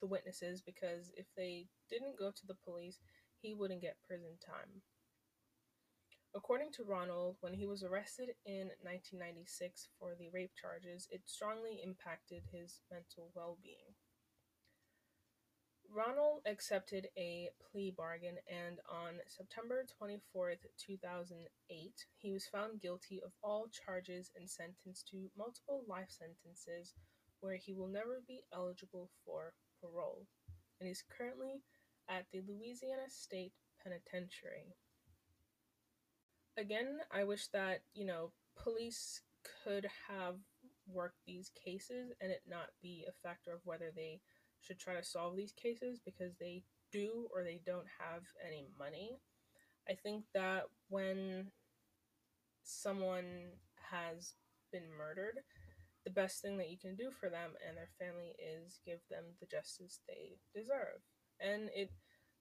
the 0.01 0.07
witnesses 0.07 0.61
because 0.61 1.11
if 1.15 1.27
they 1.37 1.67
didn't 1.89 2.17
go 2.17 2.31
to 2.31 2.47
the 2.47 2.55
police, 2.65 2.99
he 3.39 3.53
wouldn't 3.53 3.81
get 3.81 4.01
prison 4.07 4.37
time. 4.45 4.81
According 6.35 6.71
to 6.73 6.83
Ronald, 6.83 7.37
when 7.41 7.53
he 7.53 7.67
was 7.67 7.83
arrested 7.83 8.29
in 8.45 8.71
1996 8.81 9.87
for 9.99 10.15
the 10.15 10.29
rape 10.33 10.51
charges, 10.59 11.07
it 11.11 11.21
strongly 11.25 11.79
impacted 11.83 12.41
his 12.51 12.81
mental 12.91 13.29
well 13.35 13.59
being. 13.61 13.93
Ronald 15.93 16.41
accepted 16.47 17.09
a 17.15 17.49
plea 17.69 17.93
bargain, 17.95 18.37
and 18.47 18.79
on 18.89 19.19
September 19.27 19.85
24, 19.95 20.53
2008, 20.75 22.05
he 22.17 22.31
was 22.31 22.47
found 22.47 22.81
guilty 22.81 23.21
of 23.23 23.31
all 23.43 23.67
charges 23.85 24.31
and 24.35 24.49
sentenced 24.49 25.07
to 25.09 25.29
multiple 25.37 25.83
life 25.87 26.09
sentences 26.09 26.95
where 27.41 27.57
he 27.57 27.75
will 27.75 27.89
never 27.89 28.23
be 28.27 28.41
eligible 28.51 29.11
for 29.23 29.53
parole 29.79 30.25
and 30.79 30.89
is 30.89 31.03
currently 31.15 31.61
at 32.09 32.25
the 32.31 32.41
Louisiana 32.47 33.07
State 33.09 33.53
Penitentiary. 33.83 34.73
Again, 36.57 36.99
I 37.11 37.23
wish 37.23 37.47
that, 37.47 37.81
you 37.93 38.05
know, 38.05 38.31
police 38.55 39.21
could 39.63 39.87
have 40.07 40.35
worked 40.87 41.17
these 41.25 41.49
cases 41.49 42.11
and 42.21 42.31
it 42.31 42.41
not 42.47 42.67
be 42.81 43.05
a 43.07 43.27
factor 43.27 43.51
of 43.53 43.61
whether 43.65 43.91
they 43.95 44.21
should 44.61 44.79
try 44.79 44.93
to 44.93 45.03
solve 45.03 45.35
these 45.35 45.51
cases 45.51 45.99
because 46.05 46.33
they 46.39 46.63
do 46.91 47.27
or 47.33 47.43
they 47.43 47.59
don't 47.65 47.87
have 47.99 48.23
any 48.45 48.67
money. 48.77 49.17
I 49.89 49.93
think 49.95 50.25
that 50.33 50.65
when 50.89 51.51
someone 52.63 53.53
has 53.91 54.33
been 54.71 54.89
murdered, 54.97 55.39
the 56.05 56.11
best 56.11 56.41
thing 56.41 56.57
that 56.57 56.69
you 56.69 56.77
can 56.77 56.95
do 56.95 57.11
for 57.11 57.29
them 57.29 57.51
and 57.67 57.77
their 57.77 57.89
family 57.99 58.35
is 58.39 58.79
give 58.85 58.99
them 59.09 59.23
the 59.39 59.47
justice 59.47 59.99
they 60.07 60.37
deserve. 60.53 61.01
And 61.39 61.69
it 61.75 61.91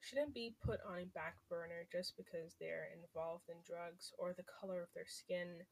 shouldn't 0.03 0.35
be 0.35 0.57
put 0.65 0.81
on 0.87 0.99
a 0.99 1.07
back 1.07 1.37
burner 1.49 1.87
just 1.91 2.17
because 2.19 2.57
they're 2.61 2.89
involved 2.93 3.49
in 3.49 3.57
drugs 3.65 4.13
or 4.19 4.35
the 4.35 4.45
color 4.45 4.83
of 4.83 4.89
their 4.95 5.07
skin. 5.09 5.63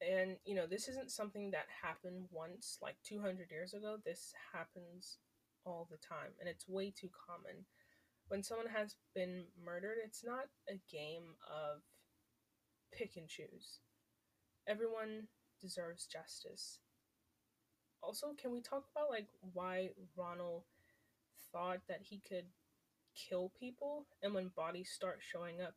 And, 0.00 0.36
you 0.44 0.54
know, 0.54 0.66
this 0.66 0.88
isn't 0.88 1.10
something 1.10 1.50
that 1.52 1.66
happened 1.82 2.26
once, 2.30 2.78
like 2.82 2.96
200 3.04 3.50
years 3.50 3.74
ago. 3.74 3.98
This 4.04 4.34
happens 4.52 5.18
all 5.64 5.88
the 5.90 5.96
time, 5.96 6.32
and 6.40 6.48
it's 6.48 6.68
way 6.68 6.90
too 6.90 7.08
common. 7.26 7.66
When 8.28 8.42
someone 8.42 8.68
has 8.68 8.96
been 9.14 9.46
murdered, 9.64 9.98
it's 10.04 10.24
not 10.24 10.46
a 10.68 10.80
game 10.90 11.36
of 11.48 11.82
pick 12.92 13.16
and 13.16 13.28
choose. 13.28 13.80
Everyone 14.66 15.28
deserves 15.60 16.06
justice. 16.06 16.80
also, 18.02 18.34
can 18.36 18.52
we 18.52 18.60
talk 18.60 18.84
about 18.92 19.10
like 19.10 19.28
why 19.52 19.90
Ronald 20.16 20.64
thought 21.52 21.80
that 21.88 22.02
he 22.02 22.20
could 22.28 22.46
kill 23.14 23.52
people, 23.58 24.06
and 24.22 24.34
when 24.34 24.48
bodies 24.48 24.90
start 24.94 25.20
showing 25.20 25.60
up, 25.60 25.74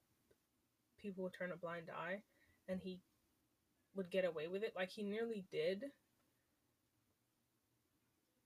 people 1.00 1.24
would 1.24 1.34
turn 1.34 1.52
a 1.52 1.58
blind 1.58 1.90
eye, 1.96 2.22
and 2.68 2.82
he 2.82 3.00
would 3.96 4.12
get 4.12 4.26
away 4.26 4.48
with 4.48 4.64
it? 4.64 4.74
Like 4.76 4.90
he 4.90 5.04
nearly 5.04 5.46
did. 5.52 5.86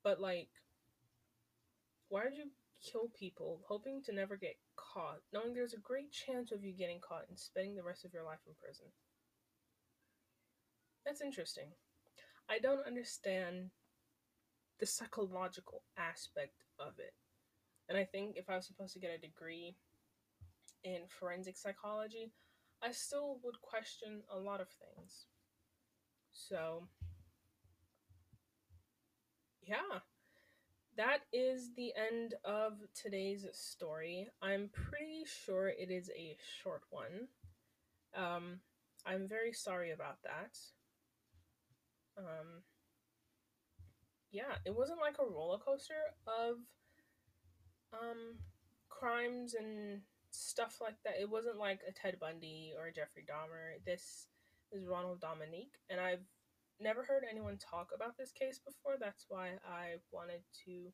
But 0.04 0.20
like, 0.20 0.50
why 2.10 2.24
did 2.24 2.38
you 2.38 2.52
kill 2.92 3.10
people 3.18 3.62
hoping 3.68 4.02
to 4.04 4.14
never 4.14 4.36
get 4.36 4.56
caught, 4.76 5.20
knowing 5.32 5.54
there's 5.54 5.74
a 5.74 5.80
great 5.80 6.12
chance 6.12 6.52
of 6.52 6.64
you 6.64 6.74
getting 6.74 7.00
caught 7.00 7.30
and 7.30 7.38
spending 7.38 7.76
the 7.76 7.84
rest 7.84 8.06
of 8.06 8.14
your 8.14 8.24
life 8.24 8.40
in 8.48 8.54
prison? 8.62 8.88
That's 11.06 11.22
interesting. 11.22 11.70
I 12.50 12.60
don't 12.60 12.86
understand 12.86 13.70
the 14.80 14.86
psychological 14.86 15.84
aspect 15.98 16.64
of 16.80 16.94
it. 17.00 17.14
And 17.92 18.00
I 18.00 18.06
think 18.06 18.38
if 18.38 18.50
I 18.50 18.56
was 18.56 18.66
supposed 18.66 18.94
to 18.94 19.00
get 19.00 19.12
a 19.14 19.18
degree 19.18 19.76
in 20.86 21.02
forensic 21.10 21.58
psychology, 21.58 22.32
I 22.82 22.92
still 22.92 23.40
would 23.44 23.60
question 23.62 24.22
a 24.34 24.40
lot 24.40 24.62
of 24.62 24.70
things. 24.70 25.26
So, 26.32 26.88
yeah, 29.62 30.00
that 30.96 31.24
is 31.34 31.72
the 31.76 31.92
end 31.98 32.36
of 32.46 32.78
today's 32.96 33.46
story. 33.52 34.30
I'm 34.42 34.70
pretty 34.72 35.26
sure 35.26 35.68
it 35.68 35.92
is 35.92 36.10
a 36.18 36.38
short 36.64 36.84
one. 36.92 37.28
Um, 38.16 38.62
I'm 39.06 39.28
very 39.28 39.52
sorry 39.52 39.92
about 39.92 40.24
that. 40.24 40.58
Um, 42.18 42.64
yeah, 44.32 44.56
it 44.66 44.74
wasn't 44.74 45.02
like 45.02 45.18
a 45.20 45.30
roller 45.30 45.58
coaster 45.58 46.16
of 46.26 46.56
um, 47.94 48.38
crimes 48.90 49.54
and 49.54 50.02
stuff 50.32 50.78
like 50.82 50.96
that. 51.04 51.20
It 51.20 51.30
wasn't 51.30 51.58
like 51.58 51.82
a 51.88 51.92
Ted 51.92 52.20
Bundy 52.20 52.74
or 52.78 52.88
a 52.88 52.94
Jeffrey 52.94 53.24
Dahmer. 53.28 53.84
This 53.86 54.28
is 54.72 54.88
Ronald 54.88 55.20
Dominique, 55.20 55.76
and 55.90 56.00
I've 56.00 56.24
never 56.80 57.04
heard 57.04 57.24
anyone 57.30 57.58
talk 57.58 57.90
about 57.94 58.18
this 58.18 58.32
case 58.32 58.60
before. 58.60 58.96
That's 59.00 59.26
why 59.30 59.60
I 59.68 60.00
wanted 60.12 60.42
to 60.66 60.92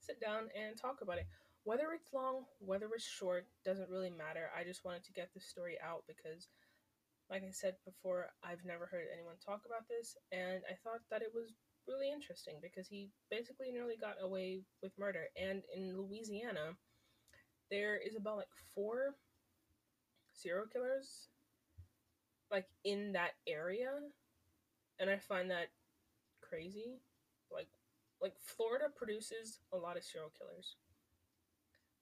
sit 0.00 0.20
down 0.20 0.48
and 0.56 0.76
talk 0.76 1.00
about 1.02 1.18
it. 1.18 1.26
Whether 1.64 1.92
it's 1.92 2.12
long, 2.14 2.44
whether 2.60 2.88
it's 2.94 3.04
short, 3.04 3.46
doesn't 3.64 3.90
really 3.90 4.10
matter. 4.10 4.48
I 4.56 4.64
just 4.64 4.84
wanted 4.84 5.04
to 5.04 5.12
get 5.12 5.28
this 5.34 5.44
story 5.44 5.76
out 5.84 6.04
because, 6.08 6.48
like 7.28 7.42
I 7.44 7.52
said 7.52 7.76
before, 7.84 8.32
I've 8.42 8.64
never 8.64 8.86
heard 8.86 9.04
anyone 9.12 9.36
talk 9.44 9.62
about 9.66 9.84
this, 9.88 10.16
and 10.32 10.64
I 10.64 10.80
thought 10.82 11.04
that 11.10 11.20
it 11.20 11.32
was 11.34 11.52
really 11.88 12.12
interesting 12.12 12.56
because 12.62 12.86
he 12.86 13.08
basically 13.30 13.72
nearly 13.72 13.96
got 14.00 14.16
away 14.22 14.60
with 14.82 14.92
murder. 14.98 15.24
And 15.40 15.62
in 15.74 15.96
Louisiana, 15.96 16.76
there 17.70 17.96
is 17.96 18.16
about 18.16 18.36
like 18.36 18.54
four 18.74 19.16
serial 20.32 20.66
killers 20.72 21.28
like 22.50 22.66
in 22.84 23.12
that 23.12 23.32
area. 23.46 23.90
And 25.00 25.10
i 25.10 25.16
find 25.16 25.50
that 25.50 25.68
crazy. 26.40 27.00
Like 27.50 27.68
like 28.20 28.34
florida 28.42 28.86
produces 28.94 29.60
a 29.72 29.76
lot 29.76 29.96
of 29.96 30.04
serial 30.04 30.32
killers. 30.38 30.76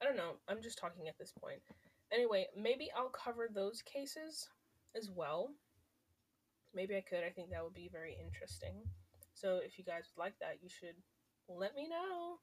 I 0.01 0.05
don't 0.05 0.17
know. 0.17 0.35
I'm 0.49 0.63
just 0.63 0.79
talking 0.79 1.09
at 1.09 1.19
this 1.19 1.33
point. 1.33 1.61
Anyway 2.13 2.47
maybe 2.57 2.89
i'll 2.97 3.11
cover 3.11 3.49
those 3.53 3.83
cases 3.83 4.49
as 4.97 5.11
well. 5.15 5.51
Maybe 6.75 6.97
i 6.97 7.01
could. 7.01 7.25
I 7.25 7.31
think 7.31 7.51
that 7.51 7.65
would 7.65 7.75
be 7.75 7.91
very 7.93 8.17
interesting 8.23 8.83
so 9.37 9.61
if 9.63 9.79
you 9.79 9.85
guys 9.85 10.09
would 10.11 10.23
like 10.23 10.35
that 10.41 10.59
you 10.63 10.69
should 10.69 10.97
let 11.49 11.75
me 11.77 11.87
know 11.89 12.41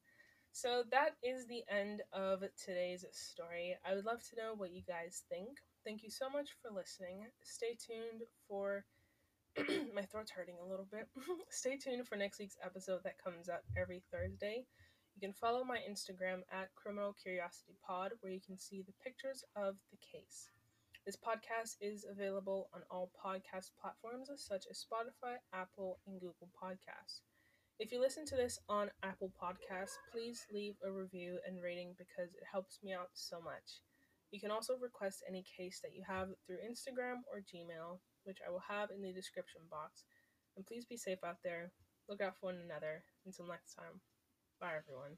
so 0.53 0.83
that 0.91 1.17
is 1.23 1.47
the 1.47 1.63
end 1.67 2.03
of 2.13 2.43
today's 2.63 3.03
story. 3.11 3.75
I 3.83 3.95
would 3.95 4.05
love 4.05 4.21
to 4.29 4.35
know 4.37 4.53
what 4.55 4.71
you 4.71 4.83
guys 4.87 5.23
think. 5.27 5.57
Thank 5.83 6.03
you 6.03 6.11
so 6.11 6.29
much 6.29 6.49
for 6.61 6.69
listening. 6.69 7.25
Stay 7.41 7.73
tuned 7.73 8.21
for 8.47 8.85
my 9.95 10.03
throat's 10.03 10.29
hurting 10.29 10.57
a 10.61 10.69
little 10.69 10.85
bit. 10.91 11.09
Stay 11.49 11.77
tuned 11.77 12.07
for 12.07 12.17
next 12.17 12.37
week's 12.37 12.61
episode 12.63 13.01
that 13.03 13.17
comes 13.17 13.49
out 13.49 13.65
every 13.75 14.03
Thursday. 14.13 14.63
You 15.15 15.21
can 15.27 15.33
follow 15.33 15.63
my 15.63 15.79
Instagram 15.89 16.45
at 16.53 16.69
Criminal 16.75 17.15
Curiosity 17.17 17.73
Pod, 17.85 18.11
where 18.21 18.31
you 18.31 18.41
can 18.45 18.57
see 18.59 18.83
the 18.85 18.93
pictures 19.03 19.43
of 19.55 19.73
the 19.89 19.97
case. 19.97 20.52
This 21.05 21.17
podcast 21.17 21.75
is 21.81 22.05
available 22.09 22.69
on 22.73 22.79
all 22.89 23.11
podcast 23.19 23.75
platforms 23.75 24.29
such 24.37 24.63
as 24.71 24.79
Spotify, 24.79 25.35
Apple, 25.53 25.99
and 26.07 26.15
Google 26.21 26.47
Podcasts. 26.55 27.19
If 27.77 27.91
you 27.91 27.99
listen 27.99 28.25
to 28.27 28.37
this 28.37 28.57
on 28.69 28.89
Apple 29.03 29.33
Podcasts, 29.35 29.99
please 30.13 30.45
leave 30.53 30.75
a 30.85 30.89
review 30.89 31.39
and 31.45 31.61
rating 31.61 31.95
because 31.97 32.31
it 32.35 32.47
helps 32.49 32.79
me 32.81 32.93
out 32.93 33.09
so 33.13 33.41
much. 33.41 33.83
You 34.31 34.39
can 34.39 34.49
also 34.49 34.77
request 34.81 35.25
any 35.27 35.43
case 35.43 35.81
that 35.83 35.93
you 35.93 36.03
have 36.07 36.29
through 36.47 36.63
Instagram 36.63 37.27
or 37.27 37.43
Gmail, 37.43 37.99
which 38.23 38.39
I 38.39 38.49
will 38.49 38.63
have 38.69 38.89
in 38.89 39.01
the 39.01 39.11
description 39.11 39.63
box. 39.69 40.05
And 40.55 40.65
please 40.65 40.85
be 40.85 40.95
safe 40.95 41.19
out 41.25 41.43
there. 41.43 41.73
Look 42.07 42.21
out 42.21 42.37
for 42.39 42.47
one 42.47 42.61
another. 42.63 43.03
Until 43.25 43.47
next 43.47 43.73
time. 43.73 43.99
Bye, 44.61 44.79
everyone. 44.79 45.17